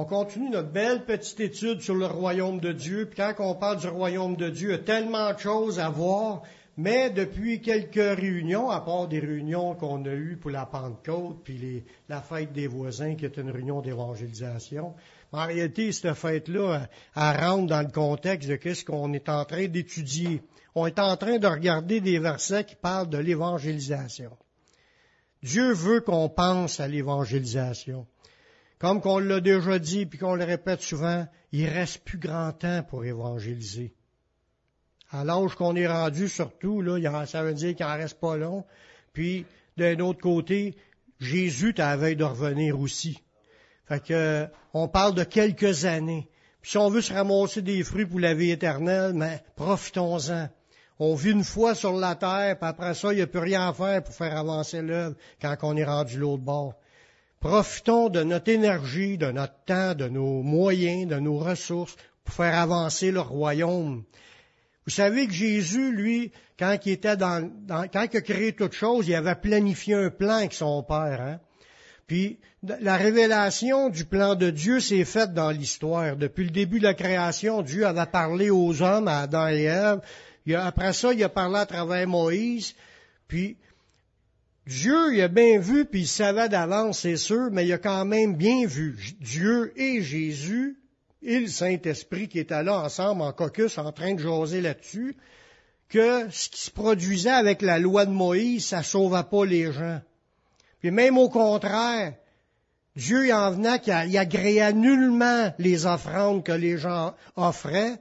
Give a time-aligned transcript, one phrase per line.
[0.00, 3.06] On continue notre belle petite étude sur le royaume de Dieu.
[3.06, 5.88] Puis quand on parle du royaume de Dieu, il y a tellement de choses à
[5.88, 6.42] voir.
[6.76, 11.82] Mais depuis quelques réunions, à part des réunions qu'on a eues pour la Pentecôte, puis
[12.08, 14.94] la fête des voisins, qui est une réunion d'évangélisation,
[15.32, 16.86] en réalité, cette fête-là,
[17.16, 20.42] elle rentre dans le contexte de qu'est-ce qu'on est en train d'étudier.
[20.76, 24.30] On est en train de regarder des versets qui parlent de l'évangélisation.
[25.42, 28.06] Dieu veut qu'on pense à l'évangélisation.
[28.78, 32.82] Comme qu'on l'a déjà dit, puis qu'on le répète souvent, il reste plus grand temps
[32.82, 33.94] pour évangéliser.
[35.10, 38.64] À l'âge qu'on est rendu, surtout, là, ça veut dire qu'il n'en reste pas long.
[39.12, 39.46] Puis,
[39.76, 40.76] d'un autre côté,
[41.18, 43.22] Jésus t'avait de revenir aussi.
[43.86, 46.28] Fait que, on parle de quelques années.
[46.60, 50.48] Puis si on veut se ramasser des fruits pour la vie éternelle, mais profitons-en.
[50.98, 53.68] On vit une fois sur la terre, puis après ça, il n'y a plus rien
[53.68, 56.74] à faire pour faire avancer l'œuvre quand on est rendu l'autre bord.
[57.40, 62.58] Profitons de notre énergie, de notre temps, de nos moyens, de nos ressources pour faire
[62.58, 64.04] avancer le royaume.
[64.86, 69.06] Vous savez que Jésus, lui, quand il était dans, quand il a créé toute chose,
[69.06, 71.20] il avait planifié un plan avec son Père.
[71.20, 71.40] Hein?
[72.08, 76.16] Puis la révélation du plan de Dieu s'est faite dans l'histoire.
[76.16, 80.00] Depuis le début de la création, Dieu avait parlé aux hommes, à Adam et Ève.
[80.56, 82.74] après ça, il a parlé à travers Moïse.
[83.28, 83.58] Puis
[84.68, 88.04] Dieu, il a bien vu, puis il savait d'avance, c'est sûr, mais il a quand
[88.04, 90.78] même bien vu Dieu et Jésus
[91.22, 95.16] et le Saint-Esprit qui étaient là ensemble en caucus en train de jaser là-dessus,
[95.88, 100.02] que ce qui se produisait avec la loi de Moïse, ça sauvait pas les gens.
[100.80, 102.12] Puis même au contraire,
[102.94, 107.98] Dieu en venait qu'il agréait nullement les offrandes que les gens offraient,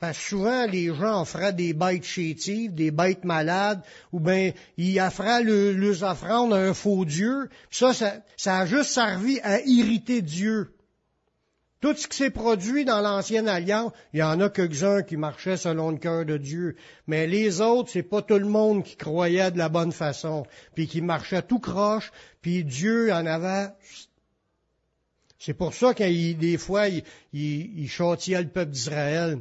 [0.00, 4.98] parce que souvent, les gens offraient des bêtes chétives, des bêtes malades, ou bien ils
[4.98, 7.50] offraient le, offrandes à un faux Dieu.
[7.70, 10.74] Ça, ça, a juste servi à irriter Dieu.
[11.82, 15.58] Tout ce qui s'est produit dans l'ancienne alliance, il y en a quelques-uns qui marchaient
[15.58, 16.76] selon le cœur de Dieu,
[17.06, 20.86] mais les autres, c'est pas tout le monde qui croyait de la bonne façon, puis
[20.86, 22.10] qui marchait tout croche,
[22.40, 23.68] puis Dieu en avait.
[25.38, 27.02] C'est pour ça qu'il des fois, il,
[27.34, 29.38] il, il le peuple d'Israël.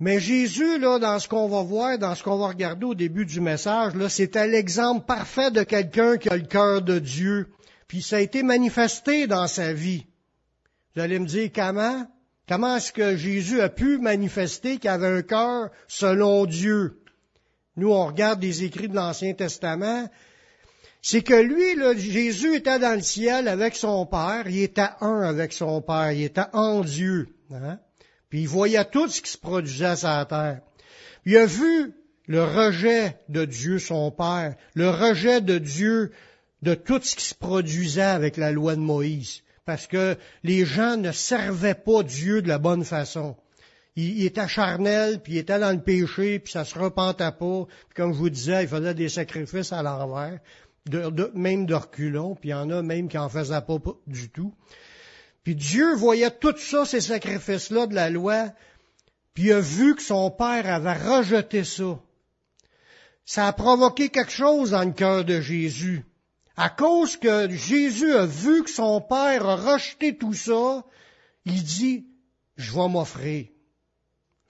[0.00, 3.26] Mais Jésus, là, dans ce qu'on va voir, dans ce qu'on va regarder au début
[3.26, 7.52] du message, là, c'était l'exemple parfait de quelqu'un qui a le cœur de Dieu.
[7.86, 10.06] Puis ça a été manifesté dans sa vie.
[10.94, 12.06] Vous allez me dire comment?
[12.48, 17.02] Comment est-ce que Jésus a pu manifester qu'il avait un cœur selon Dieu?
[17.76, 20.08] Nous, on regarde des écrits de l'Ancien Testament.
[21.02, 24.44] C'est que lui, là, Jésus était dans le ciel avec son Père.
[24.46, 26.12] Il était un avec son Père.
[26.12, 27.28] Il était en Dieu.
[27.52, 27.78] Hein?
[28.30, 30.60] Puis il voyait tout ce qui se produisait à sa terre.
[31.26, 31.92] Il a vu
[32.26, 36.12] le rejet de Dieu, son Père, le rejet de Dieu
[36.62, 40.96] de tout ce qui se produisait avec la loi de Moïse, parce que les gens
[40.96, 43.36] ne servaient pas Dieu de la bonne façon.
[43.96, 47.66] Il, était charnel, puis il était dans le péché, puis ça se repentait pas.
[47.66, 50.38] Puis comme je vous disais, il faisait des sacrifices à l'envers,
[51.34, 54.54] même de reculons, puis il y en a même qui en faisaient pas du tout.
[55.44, 58.50] Puis Dieu voyait tout ça, ces sacrifices-là de la loi,
[59.34, 61.98] puis a vu que son père avait rejeté ça.
[63.24, 66.04] Ça a provoqué quelque chose dans le cœur de Jésus.
[66.56, 70.84] À cause que Jésus a vu que son père a rejeté tout ça,
[71.46, 72.06] il dit,
[72.56, 73.46] je vais m'offrir.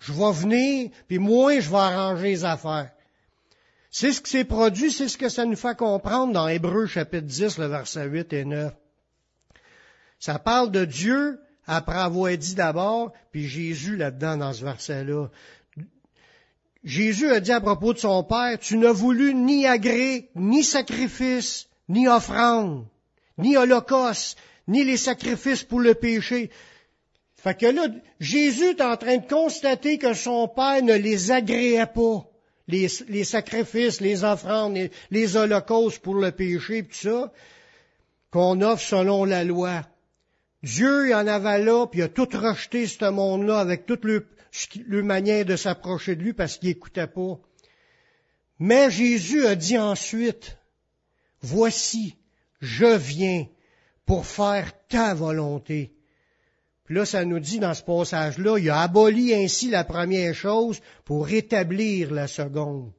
[0.01, 2.91] Je vais venir, puis moi, je vais arranger les affaires.
[3.91, 7.27] C'est ce qui s'est produit, c'est ce que ça nous fait comprendre dans Hébreu chapitre
[7.27, 8.73] 10, le verset 8 et 9.
[10.21, 15.29] Ça parle de Dieu après avoir dit d'abord, puis Jésus là-dedans dans ce verset-là.
[16.85, 21.69] Jésus a dit à propos de son Père, tu n'as voulu ni agré, ni sacrifice,
[21.89, 22.87] ni offrande,
[23.39, 24.39] ni holocauste,
[24.69, 26.51] ni les sacrifices pour le péché.
[27.37, 27.89] Fait que là,
[28.19, 32.27] Jésus est en train de constater que son Père ne les agréait pas.
[32.69, 32.89] Les,
[33.25, 37.33] sacrifices, les offrandes, les, les holocaustes pour le péché, tout ça,
[38.31, 39.83] qu'on offre selon la loi.
[40.63, 44.27] Dieu il en avait là, puis il a tout rejeté ce monde-là avec toute le,
[45.03, 47.39] manière de s'approcher de lui parce qu'il n'écoutait pas.
[48.59, 50.59] Mais Jésus a dit ensuite,
[51.43, 52.17] Voici,
[52.61, 53.47] je viens
[54.05, 55.95] pour faire ta volonté.
[56.85, 60.81] Puis là, ça nous dit dans ce passage-là, il a aboli ainsi la première chose
[61.05, 62.93] pour établir la seconde.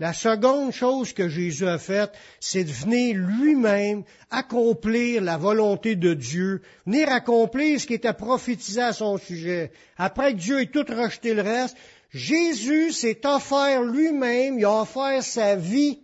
[0.00, 6.14] La seconde chose que Jésus a faite, c'est de venir lui-même accomplir la volonté de
[6.14, 9.72] Dieu, venir accomplir ce qui était prophétisé à son sujet.
[9.98, 11.76] Après que Dieu ait tout rejeté le reste,
[12.12, 16.00] Jésus s'est offert lui-même, il a offert sa vie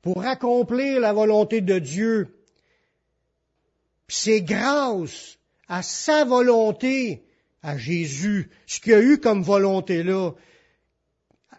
[0.00, 2.28] pour accomplir la volonté de Dieu.
[4.06, 7.24] C'est grâce à sa volonté,
[7.64, 10.34] à Jésus, ce qu'il a eu comme volonté là.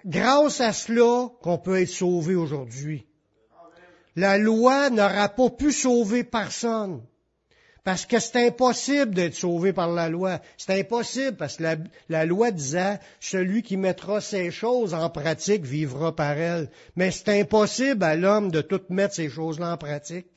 [0.06, 3.08] Grâce à cela qu'on peut être sauvé aujourd'hui.
[4.16, 7.02] La loi n'aura pas pu sauver personne.
[7.84, 10.40] Parce que c'est impossible d'être sauvé par la loi.
[10.58, 11.64] C'est impossible parce que
[12.10, 16.70] la, loi disait, celui qui mettra ces choses en pratique vivra par elles.
[16.96, 20.28] Mais c'est impossible à l'homme de tout mettre ces choses-là en pratique.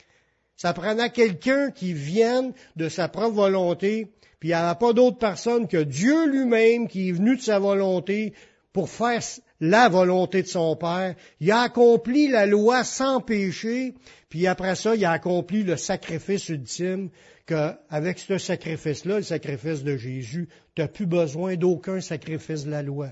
[0.57, 5.17] Ça prenait quelqu'un qui vienne de sa propre volonté, puis il n'y avait pas d'autre
[5.17, 8.33] personne que Dieu lui-même qui est venu de sa volonté
[8.73, 9.21] pour faire
[9.59, 11.15] la volonté de son Père.
[11.39, 13.93] Il a accompli la loi sans péché,
[14.29, 17.09] puis après ça, il a accompli le sacrifice ultime,
[17.45, 22.81] qu'avec ce sacrifice-là, le sacrifice de Jésus, tu n'as plus besoin d'aucun sacrifice de la
[22.81, 23.09] loi.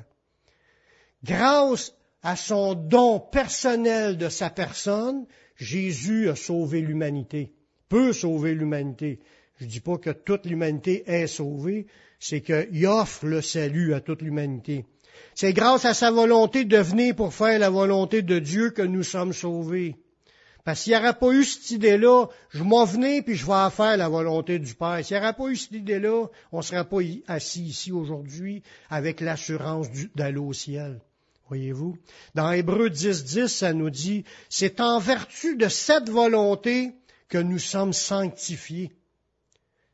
[1.24, 5.26] Grâce à son don personnel de sa personne,
[5.56, 7.54] Jésus a sauvé l'humanité,
[7.90, 9.20] peut sauver l'humanité.
[9.60, 11.86] Je ne dis pas que toute l'humanité est sauvée,
[12.20, 14.86] c'est qu'il offre le salut à toute l'humanité.
[15.36, 19.04] C'est grâce à sa volonté de venir pour faire la volonté de Dieu que nous
[19.04, 19.96] sommes sauvés.
[20.64, 23.98] Parce qu'il n'y aurait pas eu cette idée-là, je m'en venais puis je vais faire
[23.98, 25.04] la volonté du Père.
[25.04, 29.20] S'il n'y aurait pas eu cette idée-là, on ne serait pas assis ici aujourd'hui avec
[29.20, 31.02] l'assurance d'aller au ciel.
[31.50, 31.98] Voyez-vous?
[32.34, 36.94] Dans Hébreu 10, 10, ça nous dit, c'est en vertu de cette volonté
[37.28, 38.92] que nous sommes sanctifiés.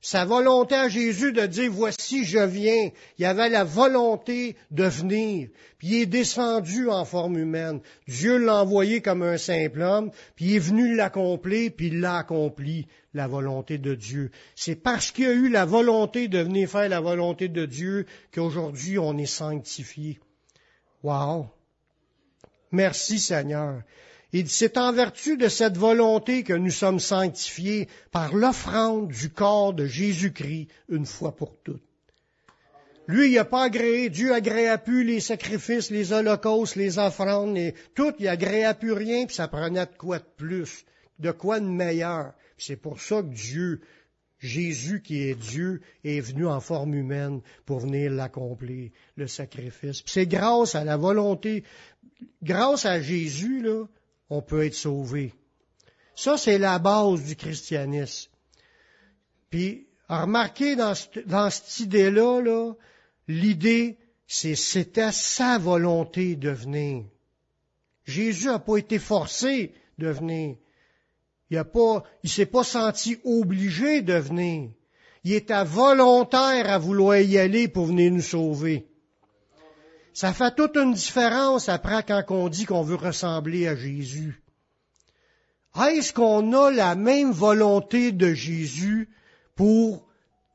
[0.02, 2.90] Sa volonté à Jésus de dire, voici, je viens.
[3.18, 5.50] Il avait la volonté de venir.
[5.78, 7.82] Puis il est descendu en forme humaine.
[8.08, 12.18] Dieu l'a envoyé comme un simple homme, puis il est venu l'accomplir, puis il l'a
[12.18, 14.32] accompli, la volonté de Dieu.
[14.56, 19.00] C'est parce qu'il a eu la volonté de venir faire la volonté de Dieu qu'aujourd'hui
[19.00, 20.20] on est sanctifié.
[21.04, 21.48] Wow!
[22.72, 23.82] Merci Seigneur.
[24.32, 29.74] Et c'est en vertu de cette volonté que nous sommes sanctifiés par l'offrande du corps
[29.74, 31.82] de Jésus-Christ une fois pour toutes.
[33.08, 37.74] Lui, il n'a pas agréé, Dieu agréa plus les sacrifices, les holocaustes, les offrandes, et
[37.96, 40.86] tout, il agréa plus rien, puis ça prenait de quoi de plus,
[41.18, 42.34] de quoi de meilleur.
[42.60, 43.82] C'est pour ça que Dieu,
[44.38, 50.04] Jésus qui est Dieu, est venu en forme humaine pour venir l'accomplir, le sacrifice.
[50.06, 51.64] C'est grâce à la volonté,
[52.44, 53.86] grâce à Jésus, là,
[54.30, 55.34] on peut être sauvé.
[56.16, 58.30] Ça, c'est la base du christianisme.
[59.50, 62.74] Puis, remarquez dans, cette idée-là, là,
[63.28, 63.98] l'idée,
[64.28, 67.06] c'est c'était sa volonté de venir.
[68.06, 70.58] Jésus n'a pas été forcé de venir.
[71.50, 74.72] Il a pas, il s'est pas senti obligé de venir.
[75.24, 78.89] Il était volontaire à vouloir y aller pour venir nous sauver.
[80.20, 84.44] Ça fait toute une différence après quand on dit qu'on veut ressembler à Jésus.
[85.82, 89.08] Est-ce qu'on a la même volonté de Jésus
[89.56, 90.06] pour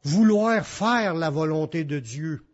[0.03, 2.45] vouloir faire la volonté de Dieu?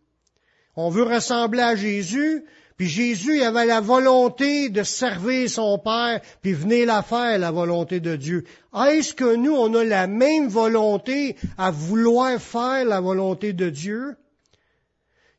[0.77, 2.45] On veut ressembler à Jésus,
[2.77, 7.99] puis Jésus avait la volonté de servir son Père, puis venir la faire, la volonté
[7.99, 8.45] de Dieu.
[8.73, 14.15] Est-ce que nous, on a la même volonté à vouloir faire la volonté de Dieu?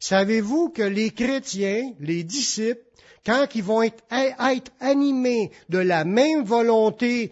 [0.02, 2.82] Savez-vous que les chrétiens, les disciples,
[3.24, 4.04] quand ils vont être,
[4.80, 7.32] animés de la même volonté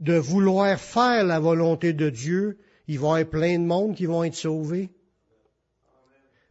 [0.00, 2.58] de vouloir faire la volonté de Dieu,
[2.88, 4.90] ils vont être plein de monde qui vont être sauvés.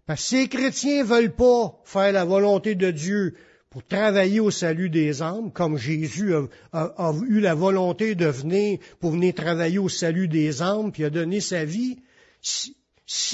[0.07, 3.35] Parce que ces chrétiens veulent pas faire la volonté de Dieu
[3.69, 6.33] pour travailler au salut des âmes, comme Jésus
[6.73, 11.11] a, eu la volonté de venir pour venir travailler au salut des âmes, puis a
[11.11, 11.99] donné sa vie.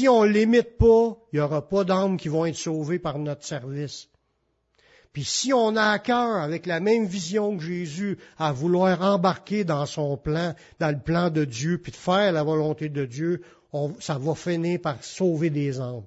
[0.08, 3.44] On ne l'imite pas, il n'y aura pas d'âmes qui vont être sauvées par notre
[3.44, 4.08] service.
[5.12, 9.64] Puis si on a à cœur, avec la même vision que Jésus, à vouloir embarquer
[9.64, 13.42] dans son plan, dans le plan de Dieu, puis de faire la volonté de Dieu,
[14.00, 16.06] ça va finir par sauver des âmes.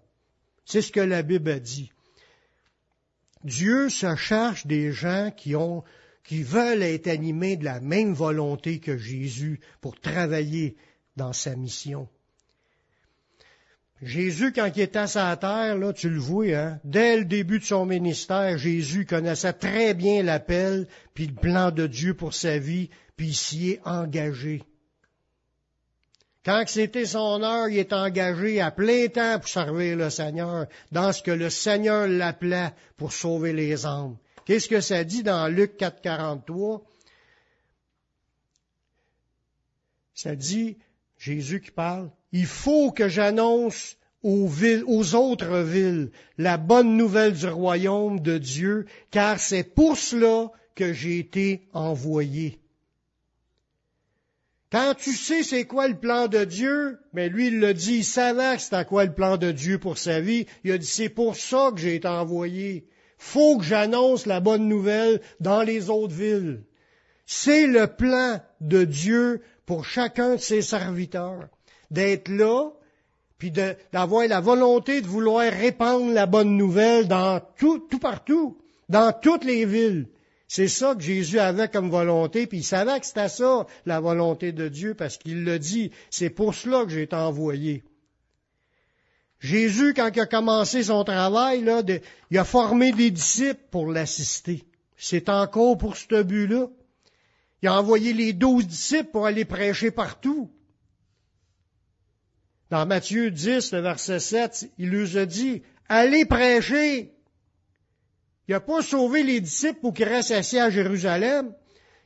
[0.64, 1.90] C'est ce que la Bible a dit.
[3.44, 5.84] Dieu se cherche des gens qui ont,
[6.24, 10.76] qui veulent être animés de la même volonté que Jésus pour travailler
[11.16, 12.08] dans sa mission.
[14.00, 17.58] Jésus, quand il était à sa terre, là, tu le vois, hein, dès le début
[17.58, 22.58] de son ministère, Jésus connaissait très bien l'appel, puis le plan de Dieu pour sa
[22.58, 24.62] vie, puis il s'y est engagé.
[26.44, 31.12] Quand c'était son heure, il est engagé à plein temps pour servir le Seigneur, dans
[31.12, 34.16] ce que le Seigneur l'appelait pour sauver les âmes.
[34.44, 36.82] Qu'est-ce que ça dit dans Luc 4, 43?
[40.14, 40.78] Ça dit,
[41.18, 48.20] Jésus qui parle, il faut que j'annonce aux, autres villes la bonne nouvelle du royaume
[48.20, 52.60] de Dieu, car c'est pour cela que j'ai été envoyé.
[54.70, 58.04] Quand tu sais c'est quoi le plan de Dieu, mais lui il l'a dit, il
[58.04, 60.46] savait c'était quoi le plan de Dieu pour sa vie.
[60.62, 62.86] Il a dit c'est pour ça que j'ai été envoyé.
[63.16, 66.64] Faut que j'annonce la bonne nouvelle dans les autres villes.
[67.24, 71.48] C'est le plan de Dieu pour chacun de ses serviteurs.
[71.90, 72.70] D'être là,
[73.38, 79.12] puis d'avoir la volonté de vouloir répandre la bonne nouvelle dans tout, tout partout, dans
[79.12, 80.08] toutes les villes.
[80.48, 84.50] C'est ça que Jésus avait comme volonté, puis il savait que c'était ça, la volonté
[84.52, 87.84] de Dieu, parce qu'il le dit, c'est pour cela que j'ai été envoyé.
[89.40, 91.82] Jésus, quand il a commencé son travail, là,
[92.30, 94.64] il a formé des disciples pour l'assister.
[94.96, 96.68] C'est encore pour ce but-là.
[97.62, 100.50] Il a envoyé les douze disciples pour aller prêcher partout.
[102.70, 107.12] Dans Matthieu 10, le verset 7, il leur a dit, allez prêcher,
[108.48, 111.52] il n'a pas sauvé les disciples pour qu'ils restent assis à Jérusalem.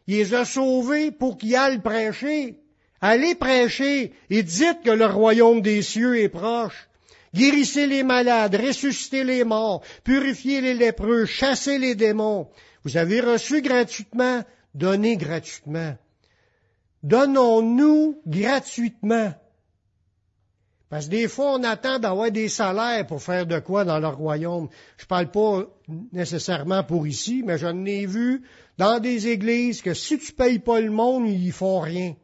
[0.08, 2.58] Il les a sauvés pour qu'ils aillent prêcher.
[3.00, 6.88] Allez prêcher et dites que le royaume des cieux est proche.
[7.32, 12.48] Guérissez les malades, ressuscitez les morts, purifiez les lépreux, chassez les démons.
[12.84, 14.42] Vous avez reçu gratuitement,
[14.74, 15.96] donnez gratuitement.
[17.02, 19.32] Donnons-nous gratuitement.
[20.92, 24.18] Parce que des fois, on attend d'avoir des salaires pour faire de quoi dans leur
[24.18, 24.68] royaume.
[24.98, 25.64] Je parle pas
[26.12, 28.42] nécessairement pour ici, mais j'en ai vu
[28.76, 32.14] dans des églises que si tu payes pas le monde, ils font rien.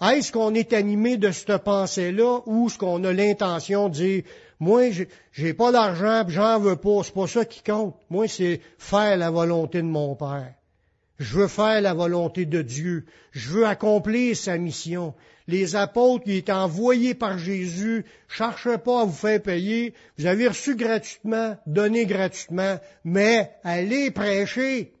[0.00, 4.22] Est-ce qu'on est animé de cette pensée-là ou est-ce qu'on a l'intention de dire,
[4.58, 4.84] moi,
[5.32, 7.96] j'ai pas d'argent, j'en veux pas, c'est pas ça qui compte.
[8.08, 10.54] Moi, c'est faire la volonté de mon Père.
[11.22, 13.06] Je veux faire la volonté de Dieu.
[13.30, 15.14] Je veux accomplir sa mission
[15.48, 20.48] les apôtres qui étaient envoyés par Jésus, cherchez pas à vous faire payer, vous avez
[20.48, 24.92] reçu gratuitement, donné gratuitement, mais allez prêcher.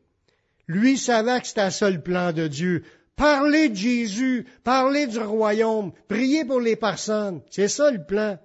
[0.66, 2.84] Lui savait que c'était ça le plan de Dieu.
[3.16, 7.42] Parlez de Jésus, parlez du royaume, priez pour les personnes.
[7.50, 8.38] C'est ça le plan.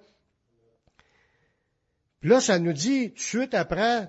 [2.20, 4.08] Puis là, ça nous dit, tout de suite après,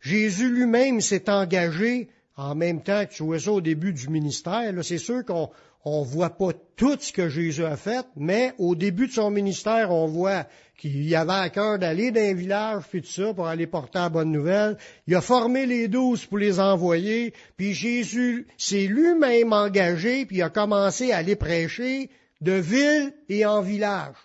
[0.00, 2.08] Jésus lui-même s'est engagé
[2.40, 4.72] en même temps que tu vois ça au début du ministère.
[4.82, 5.50] C'est sûr qu'on
[5.84, 9.90] on voit pas tout ce que Jésus a fait, mais au début de son ministère,
[9.90, 10.46] on voit
[10.78, 14.08] qu'il avait à cœur d'aller dans un village, puis tout ça, pour aller porter la
[14.08, 14.78] bonne nouvelle.
[15.06, 20.42] Il a formé les douze pour les envoyer, puis Jésus s'est lui-même engagé, puis il
[20.42, 22.08] a commencé à aller prêcher
[22.40, 24.16] de ville et en village.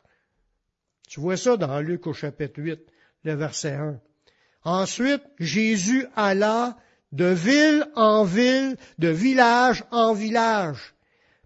[1.10, 2.80] Tu vois ça dans Luc au chapitre 8,
[3.26, 4.00] le verset 1.
[4.64, 6.78] Ensuite, Jésus alla
[7.12, 10.96] de ville en ville, de village en village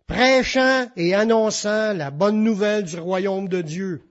[0.10, 4.02] prêchant et annonçant la bonne nouvelle du royaume de Dieu.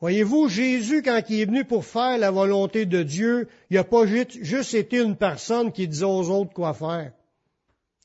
[0.00, 4.06] Voyez-vous, Jésus, quand il est venu pour faire la volonté de Dieu, il n'a pas
[4.06, 7.12] juste été une personne qui disait aux autres quoi faire.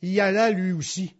[0.01, 1.13] Il y allait lui aussi.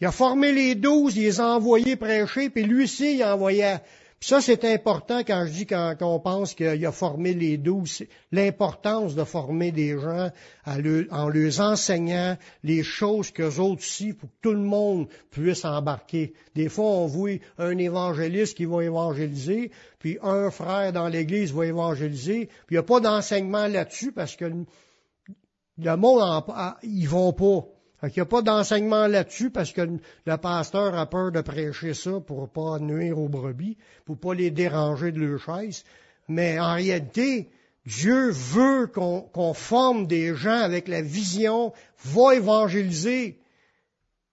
[0.00, 3.34] Il a formé les douze, il les a envoyés prêcher, puis lui aussi, il a
[3.34, 3.76] envoyé
[4.22, 9.24] ça, c'est important quand je dis qu'on pense qu'il a formé les douze, l'importance de
[9.24, 10.30] former des gens
[10.64, 16.34] en leur enseignant les choses qu'eux autres aussi, pour que tout le monde puisse embarquer.
[16.54, 21.66] Des fois, on voit un évangéliste qui va évangéliser, puis un frère dans l'Église va
[21.66, 26.44] évangéliser, puis il n'y a pas d'enseignement là-dessus parce que le monde,
[26.84, 27.66] ils vont pas.
[28.02, 29.82] Il n'y a pas d'enseignement là-dessus parce que
[30.26, 34.50] le pasteur a peur de prêcher ça pour pas nuire aux brebis, pour pas les
[34.50, 35.84] déranger de leur chaise.
[36.26, 37.48] Mais en réalité,
[37.86, 41.72] Dieu veut qu'on forme des gens avec la vision,
[42.04, 43.38] va évangéliser.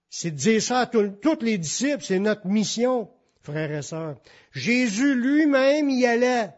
[0.08, 3.08] C'est de dire ça à tous les disciples, c'est notre mission,
[3.40, 4.16] frères et sœurs.
[4.52, 6.50] Jésus lui-même y allait.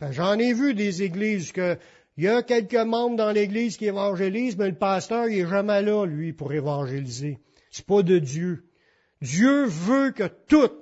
[0.00, 1.78] Ben, j'en ai vu des églises que
[2.16, 5.82] il y a quelques membres dans l'Église qui évangélisent, mais le pasteur, il est jamais
[5.82, 7.38] là, lui, pour évangéliser.
[7.70, 8.64] C'est pas de Dieu.
[9.20, 10.72] Dieu veut que tous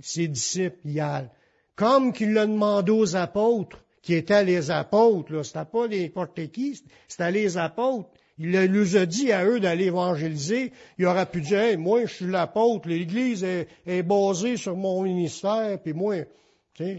[0.00, 1.30] ses disciples y aillent.
[1.74, 5.44] Comme qu'il l'a demandé aux apôtres, qui étaient les apôtres, là.
[5.44, 8.10] C'était pas les porte qui, c'était les apôtres.
[8.38, 10.72] Il leur a dit à eux d'aller évangéliser.
[10.98, 15.92] Il aurait pu dire, moi, je suis l'apôtre, l'Église est, basée sur mon ministère, puis
[15.92, 16.16] moi,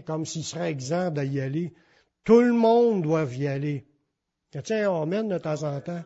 [0.06, 1.72] comme s'il serait exempt d'y aller.
[2.24, 3.84] Tout le monde doit y aller.
[4.64, 6.02] Tiens, on mène de temps en temps.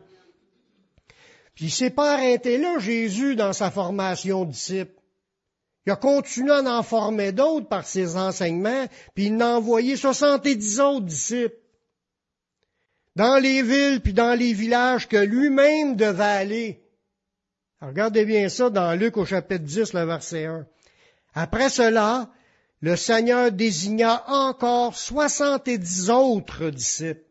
[1.55, 4.99] Puis il s'est pas arrêté là, Jésus, dans sa formation de disciples.
[5.85, 8.85] Il a continué à en former d'autres par ses enseignements,
[9.15, 11.57] puis il a envoyé 70 autres disciples
[13.15, 16.83] dans les villes puis dans les villages que lui-même devait aller.
[17.81, 20.65] regardez bien ça dans Luc au chapitre 10, le verset 1.
[21.33, 22.29] Après cela,
[22.81, 27.25] le Seigneur désigna encore soixante-dix autres disciples.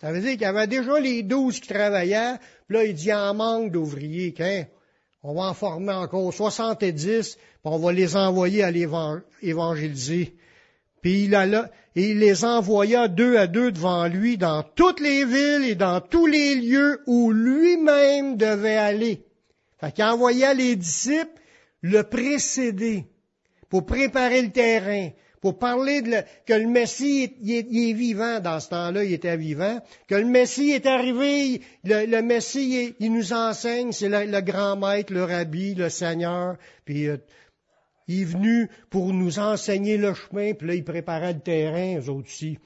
[0.00, 2.36] Ça veut dire qu'il y avait déjà les douze qui travaillaient,
[2.68, 4.34] puis là, il dit en manque d'ouvriers.
[4.38, 4.64] Hein?
[5.22, 10.36] On va en former encore 70, puis on va les envoyer à l'évangéliser.
[11.02, 15.68] Puis il, a il les envoya deux à deux devant lui dans toutes les villes
[15.68, 19.24] et dans tous les lieux où lui-même devait aller.
[19.80, 21.40] Fait qu'il envoya les disciples
[21.82, 23.06] le précéder
[23.68, 25.10] pour préparer le terrain,
[25.40, 28.40] pour parler de que le Messie est, vivant.
[28.40, 33.32] Dans ce temps-là, il était vivant, que le Messie est arrivé, le, Messie il nous
[33.32, 37.18] enseigne, c'est le, grand maître, le rabbi, le Seigneur, puis euh,
[38.08, 42.08] il est venu pour nous enseigner le chemin, puis là il préparait le terrain, eux
[42.08, 42.58] autres aussi.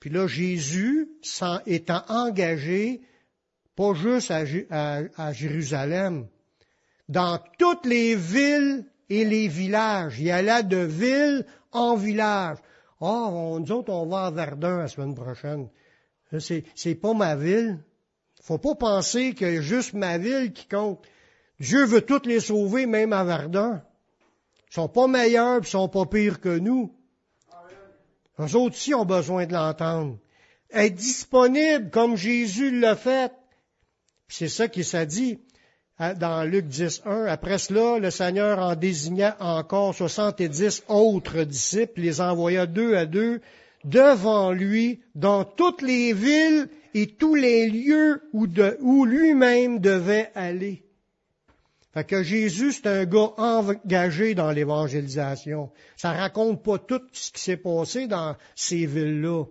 [0.00, 3.02] Puis là Jésus, sans, étant engagé,
[3.76, 6.26] pas juste à Jérusalem,
[7.08, 10.20] dans toutes les villes et les villages.
[10.20, 12.58] Il allait de ville en village.
[13.00, 15.68] Oh, nous autres, on va à Verdun la semaine prochaine.
[16.38, 17.78] C'est, c'est pas ma ville.
[18.42, 21.04] Faut pas penser que juste ma ville qui compte.
[21.60, 23.82] Dieu veut toutes les sauver, même à Verdun.
[24.70, 26.94] Ils sont pas meilleurs, ils sont pas pires que nous.
[28.38, 30.18] Eux autres aussi ont besoin de l'entendre.
[30.70, 33.32] Être disponible comme Jésus l'a fait.
[34.28, 35.40] C'est ça qui s'est dit
[35.98, 37.24] dans Luc 10, 1.
[37.26, 43.40] Après cela, le Seigneur en désigna encore soixante-dix autres disciples, les envoya deux à deux
[43.84, 48.46] devant lui dans toutes les villes et tous les lieux où,
[48.80, 50.84] où lui-même devait aller.
[51.94, 55.70] Fait que Jésus, c'est un gars engagé dans l'évangélisation.
[55.96, 59.44] Ça raconte pas tout ce qui s'est passé dans ces villes-là,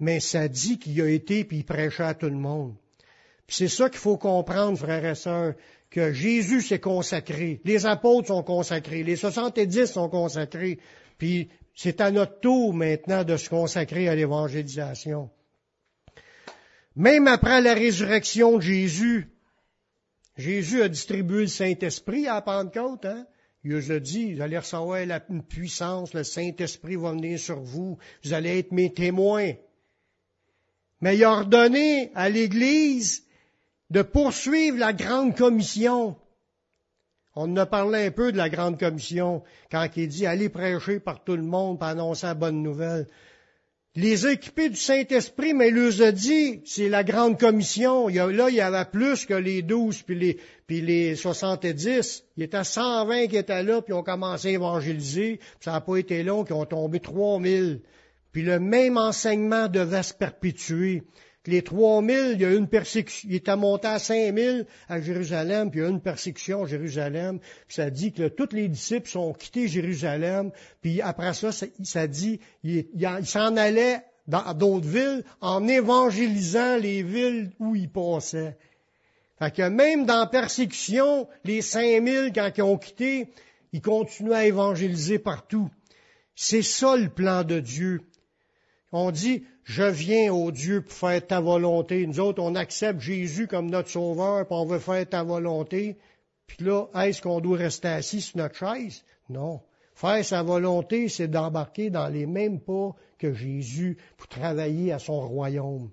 [0.00, 2.74] mais ça dit qu'il a été puis il prêchait à tout le monde
[3.48, 5.54] c'est ça qu'il faut comprendre, frères et sœurs,
[5.90, 7.60] que Jésus s'est consacré.
[7.64, 9.02] Les apôtres sont consacrés.
[9.02, 10.78] Les 70 sont consacrés.
[11.18, 15.30] Puis c'est à notre tour maintenant de se consacrer à l'évangélisation.
[16.96, 19.28] Même après la résurrection de Jésus,
[20.36, 23.04] Jésus a distribué le Saint-Esprit à Pentecôte.
[23.04, 23.26] Hein?
[23.64, 27.98] Il nous a dit, vous allez recevoir la, puissance, le Saint-Esprit va venir sur vous,
[28.24, 29.52] vous allez être mes témoins.
[31.00, 33.25] Mais il a ordonné à l'Église
[33.90, 36.16] de poursuivre la grande commission.
[37.34, 41.00] On en a parlé un peu de la grande commission quand il dit allez prêcher
[41.00, 43.06] par tout le monde pour annoncer la bonne nouvelle.
[43.94, 48.08] Les équipés du Saint-Esprit, mais il a dit, c'est la grande commission.
[48.08, 52.24] Là, il y avait plus que les douze puis les, puis les 70.
[52.36, 55.40] Il y était 120 qui étaient là, puis ont commencé à évangéliser.
[55.60, 57.80] ça n'a pas été long, qu'ils ont tombé 3000.
[58.32, 61.02] Puis le même enseignement devait se perpétuer
[61.46, 65.80] les 3000, il y a une persécution, il était monté à 5000 à Jérusalem, puis
[65.80, 69.32] il y a une persécution à Jérusalem, puis ça dit que tous les disciples sont
[69.32, 72.86] quittés Jérusalem, puis après ça, ça, dit, il,
[73.24, 78.56] s'en allait dans d'autres villes en évangélisant les villes où il passait.
[79.38, 83.28] Fait que même dans la persécution, les 5000, quand ils ont quitté,
[83.72, 85.68] ils continuaient à évangéliser partout.
[86.34, 88.00] C'est ça le plan de Dieu.
[88.92, 92.06] On dit, je viens au Dieu pour faire ta volonté.
[92.06, 95.98] Nous autres, on accepte Jésus comme notre sauveur, puis on veut faire ta volonté.
[96.46, 99.02] Puis là, est-ce qu'on doit rester assis sur notre chaise?
[99.28, 99.60] Non.
[99.96, 105.26] Faire sa volonté, c'est d'embarquer dans les mêmes pas que Jésus pour travailler à son
[105.26, 105.90] royaume.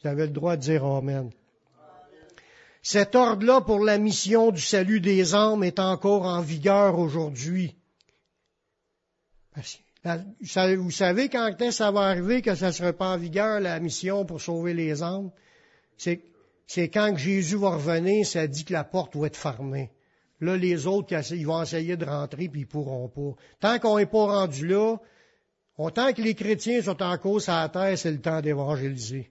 [0.00, 1.30] Vous avez le droit de dire Amen.
[2.80, 7.76] Cet ordre-là pour la mission du salut des âmes est encore en vigueur aujourd'hui.
[10.76, 14.24] Vous savez quand ça va arriver que ça ne sera pas en vigueur, la mission
[14.24, 15.30] pour sauver les âmes?
[15.96, 19.90] C'est, quand Jésus va revenir, ça dit que la porte va être fermée.
[20.40, 23.36] Là, les autres, ils vont essayer de rentrer, puis ils pourront pas.
[23.60, 24.96] Tant qu'on n'est pas rendu là,
[25.94, 29.30] tant que les chrétiens sont en cause à la terre, c'est le temps d'évangéliser.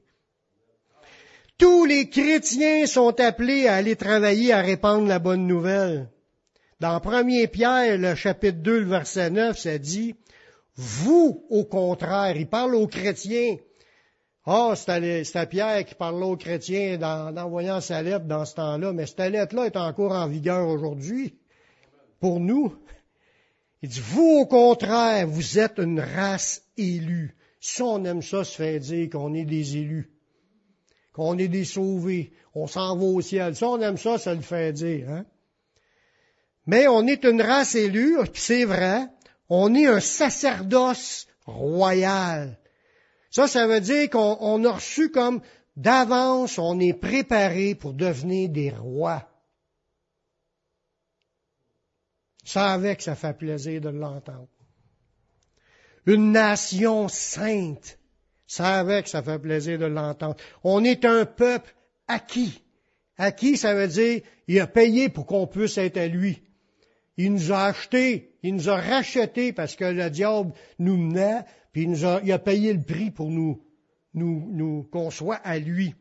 [1.58, 6.10] Tous les chrétiens sont appelés à aller travailler à répandre la bonne nouvelle.
[6.82, 10.16] Dans 1 Pierre, le chapitre 2, le verset 9, ça dit,
[10.78, 13.58] vous, au contraire, il parle aux chrétiens.
[14.46, 18.94] Ah, oh, c'était Pierre qui parlait aux chrétiens en envoyant sa lettre dans ce temps-là,
[18.94, 21.36] mais cette lettre-là est encore en vigueur aujourd'hui
[22.20, 22.76] pour nous.
[23.82, 27.36] Il dit, vous, au contraire, vous êtes une race élue.
[27.60, 30.12] Si on aime ça, se fait dire qu'on est des élus,
[31.14, 33.56] qu'on est des sauvés, on s'en va au ciel.
[33.56, 35.10] Si on aime ça, ça le fait dire.
[35.10, 35.26] Hein?
[36.68, 39.08] Mais on est une race élue, c'est vrai,
[39.50, 42.58] on est un sacerdoce royal.
[43.30, 45.42] Ça, ça veut dire qu'on a reçu comme
[45.76, 49.30] d'avance, on est préparé pour devenir des rois.
[52.44, 54.48] Ça avec, ça fait plaisir de l'entendre.
[56.06, 58.00] Une nation sainte.
[58.48, 60.36] Ça avec, ça fait plaisir de l'entendre.
[60.64, 61.74] On est un peuple
[62.08, 62.62] acquis.
[63.18, 66.44] Acquis, ça veut dire, il a payé pour qu'on puisse être à lui.
[67.18, 71.84] Il nous a achetés, il nous a rachetés parce que le diable nous menait, puis
[71.84, 73.62] il, nous a, payé le prix pour nous,
[74.14, 75.96] nous, nous qu'on soit à lui.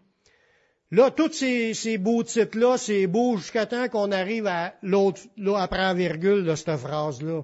[0.90, 5.58] Là, tous ces, ces beaux titres-là, c'est beau jusqu'à temps qu'on arrive à l'autre, là,
[5.58, 7.42] après la virgule de cette phrase-là.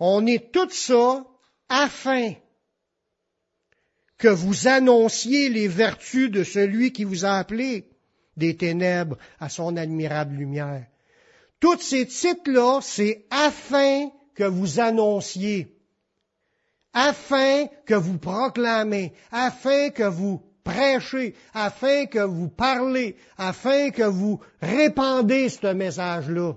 [0.00, 1.24] On est tout ça
[1.68, 2.32] afin
[4.18, 7.88] que vous annonciez les vertus de celui qui vous a appelé
[8.36, 10.86] des ténèbres à son admirable lumière.
[11.60, 15.74] Tous ces titres-là, c'est afin que vous annonciez,
[16.92, 24.40] afin que vous proclamez, afin que vous prêchez, afin que vous parlez, afin que vous
[24.60, 26.54] répandez ce message-là.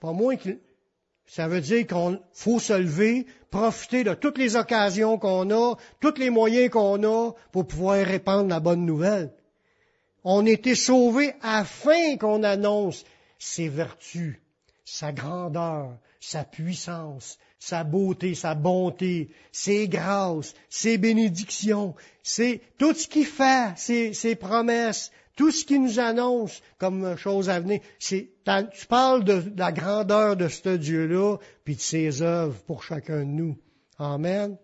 [0.00, 0.58] Pas moins que
[1.26, 6.18] ça veut dire qu'on faut se lever, profiter de toutes les occasions qu'on a, tous
[6.18, 9.32] les moyens qu'on a pour pouvoir répandre la bonne nouvelle.
[10.28, 13.04] On été sauvés afin qu'on annonce
[13.38, 14.34] ses vertus,
[14.84, 23.06] sa grandeur, sa puissance, sa beauté, sa bonté, ses grâces, ses bénédictions, c'est tout ce
[23.06, 28.28] qu'il fait, ses, ses promesses, tout ce qu'il nous annonce comme chose à venir, tu
[28.88, 33.56] parles de, la grandeur de ce Dieu-là, puis de ses œuvres pour chacun de nous.
[33.96, 34.56] Amen.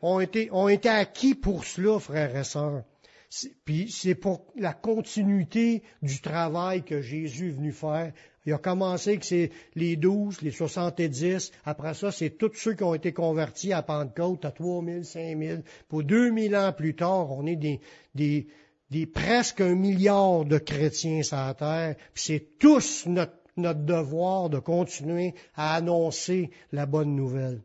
[0.00, 2.84] On ont été acquis pour cela, frères et sœurs.
[3.64, 8.12] Puis c'est pour la continuité du travail que Jésus est venu faire.
[8.46, 11.50] Il a commencé que c'est les douze, les soixante-dix.
[11.64, 15.36] Après ça, c'est tous ceux qui ont été convertis à Pentecôte, à trois mille, cinq
[15.36, 15.62] mille.
[15.88, 17.80] Pour deux mille ans plus tard, on est des,
[18.14, 18.46] des,
[18.90, 24.50] des presque un milliard de chrétiens sur la terre, puis c'est tous notre, notre devoir
[24.50, 27.62] de continuer à annoncer la bonne nouvelle.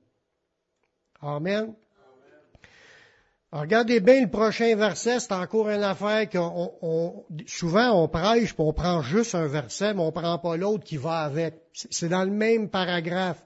[1.21, 1.73] Amen.
[3.52, 8.64] Regardez bien le prochain verset, c'est encore une affaire qu'on on, souvent on prêche, puis
[8.64, 11.56] on prend juste un verset, mais on prend pas l'autre qui va avec.
[11.74, 13.44] C'est dans le même paragraphe.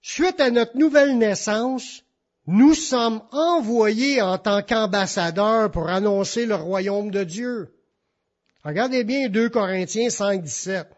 [0.00, 2.02] Suite à notre nouvelle naissance,
[2.46, 7.74] nous sommes envoyés en tant qu'ambassadeurs pour annoncer le royaume de Dieu.
[8.64, 10.95] Regardez bien 2 Corinthiens 5, 17.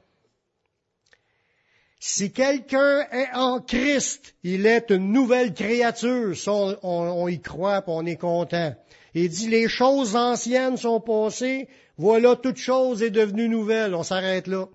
[2.01, 6.35] Si quelqu'un est en Christ, il est une nouvelle créature.
[6.83, 8.75] on, y croit, et on est content.
[9.15, 13.97] Il dit, les choses anciennes sont passées, voilà, toute chose est devenue nouvelle.
[13.97, 14.67] On s'arrête là.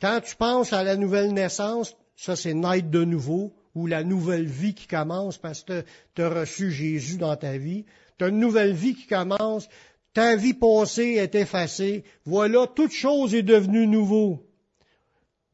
[0.00, 4.46] Quand tu penses à la nouvelle naissance, ça c'est naître de nouveau ou la nouvelle
[4.46, 7.84] vie qui commence parce que tu as reçu Jésus dans ta vie.
[8.18, 9.68] Tu une nouvelle vie qui commence.
[10.14, 12.04] Ta vie passée est effacée.
[12.24, 14.46] Voilà, toute chose est devenue nouveau.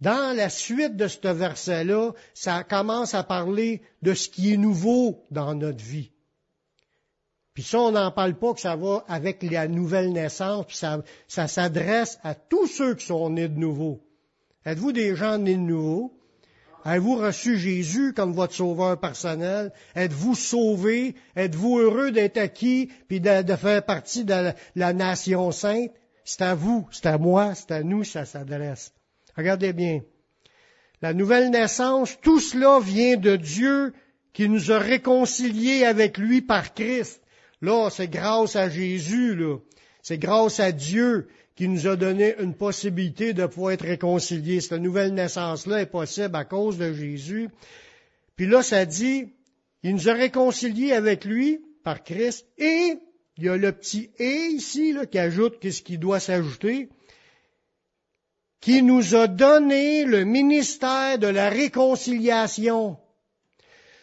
[0.00, 5.24] Dans la suite de ce verset-là, ça commence à parler de ce qui est nouveau
[5.30, 6.10] dans notre vie.
[7.54, 11.48] Puis ça, on n'en parle pas que ça va avec la nouvelle naissance, puis ça,
[11.48, 14.02] s'adresse à tous ceux qui sont nés de nouveau.
[14.66, 16.12] Êtes-vous des gens nés de nouveau?
[16.84, 19.72] Avez-vous reçu Jésus comme votre sauveur personnel?
[19.94, 21.14] Êtes-vous sauvé?
[21.34, 25.92] Êtes-vous heureux d'être acquis puis de, faire partie de la, nation sainte?
[26.24, 28.92] C'est à vous, c'est à moi, c'est à nous, ça s'adresse.
[29.36, 30.02] Regardez bien.
[31.02, 33.92] La nouvelle naissance, tout cela vient de Dieu
[34.32, 37.22] qui nous a réconciliés avec lui par Christ.
[37.60, 39.58] Là, c'est grâce à Jésus, là.
[40.02, 44.60] C'est grâce à Dieu qui nous a donné une possibilité de pouvoir être réconciliés.
[44.60, 47.48] Cette nouvelle naissance-là est possible à cause de Jésus.
[48.36, 49.28] Puis là, ça dit,
[49.82, 52.98] il nous a réconciliés avec lui par Christ et
[53.38, 56.88] il y a le petit et ici là, qui ajoute qu'est-ce qui doit s'ajouter,
[58.66, 62.96] qui nous a donné le ministère de la réconciliation.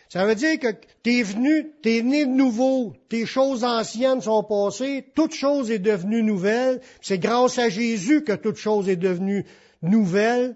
[0.08, 0.69] Ça veut dire que
[1.04, 6.23] t'es venu, t'es né de nouveau, tes choses anciennes sont passées, toute chose est devenue
[6.23, 6.80] nouvelle.
[7.02, 9.45] C'est grâce à Jésus que toute chose est devenue
[9.82, 10.56] nouvelle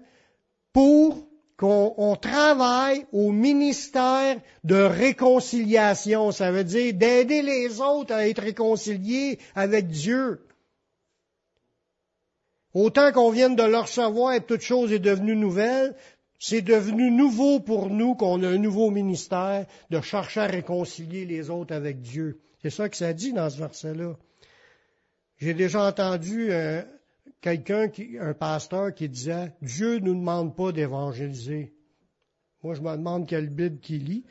[0.72, 6.32] pour qu'on travaille au ministère de réconciliation.
[6.32, 10.47] Ça veut dire d'aider les autres à être réconciliés avec Dieu.
[12.78, 15.96] Autant qu'on vienne de le recevoir et toute chose est devenue nouvelle,
[16.38, 21.50] c'est devenu nouveau pour nous qu'on a un nouveau ministère de chercher à réconcilier les
[21.50, 22.40] autres avec Dieu.
[22.62, 24.16] C'est ça que ça dit dans ce verset-là.
[25.38, 26.80] J'ai déjà entendu euh,
[27.40, 31.74] quelqu'un, un pasteur, qui disait Dieu ne nous demande pas d'évangéliser.
[32.62, 34.24] Moi, je me demande quelle Bible qu'il lit.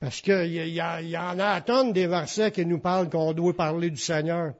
[0.00, 3.90] Parce qu'il y, en a à tonnes des versets qui nous parlent qu'on doit parler
[3.90, 4.54] du Seigneur.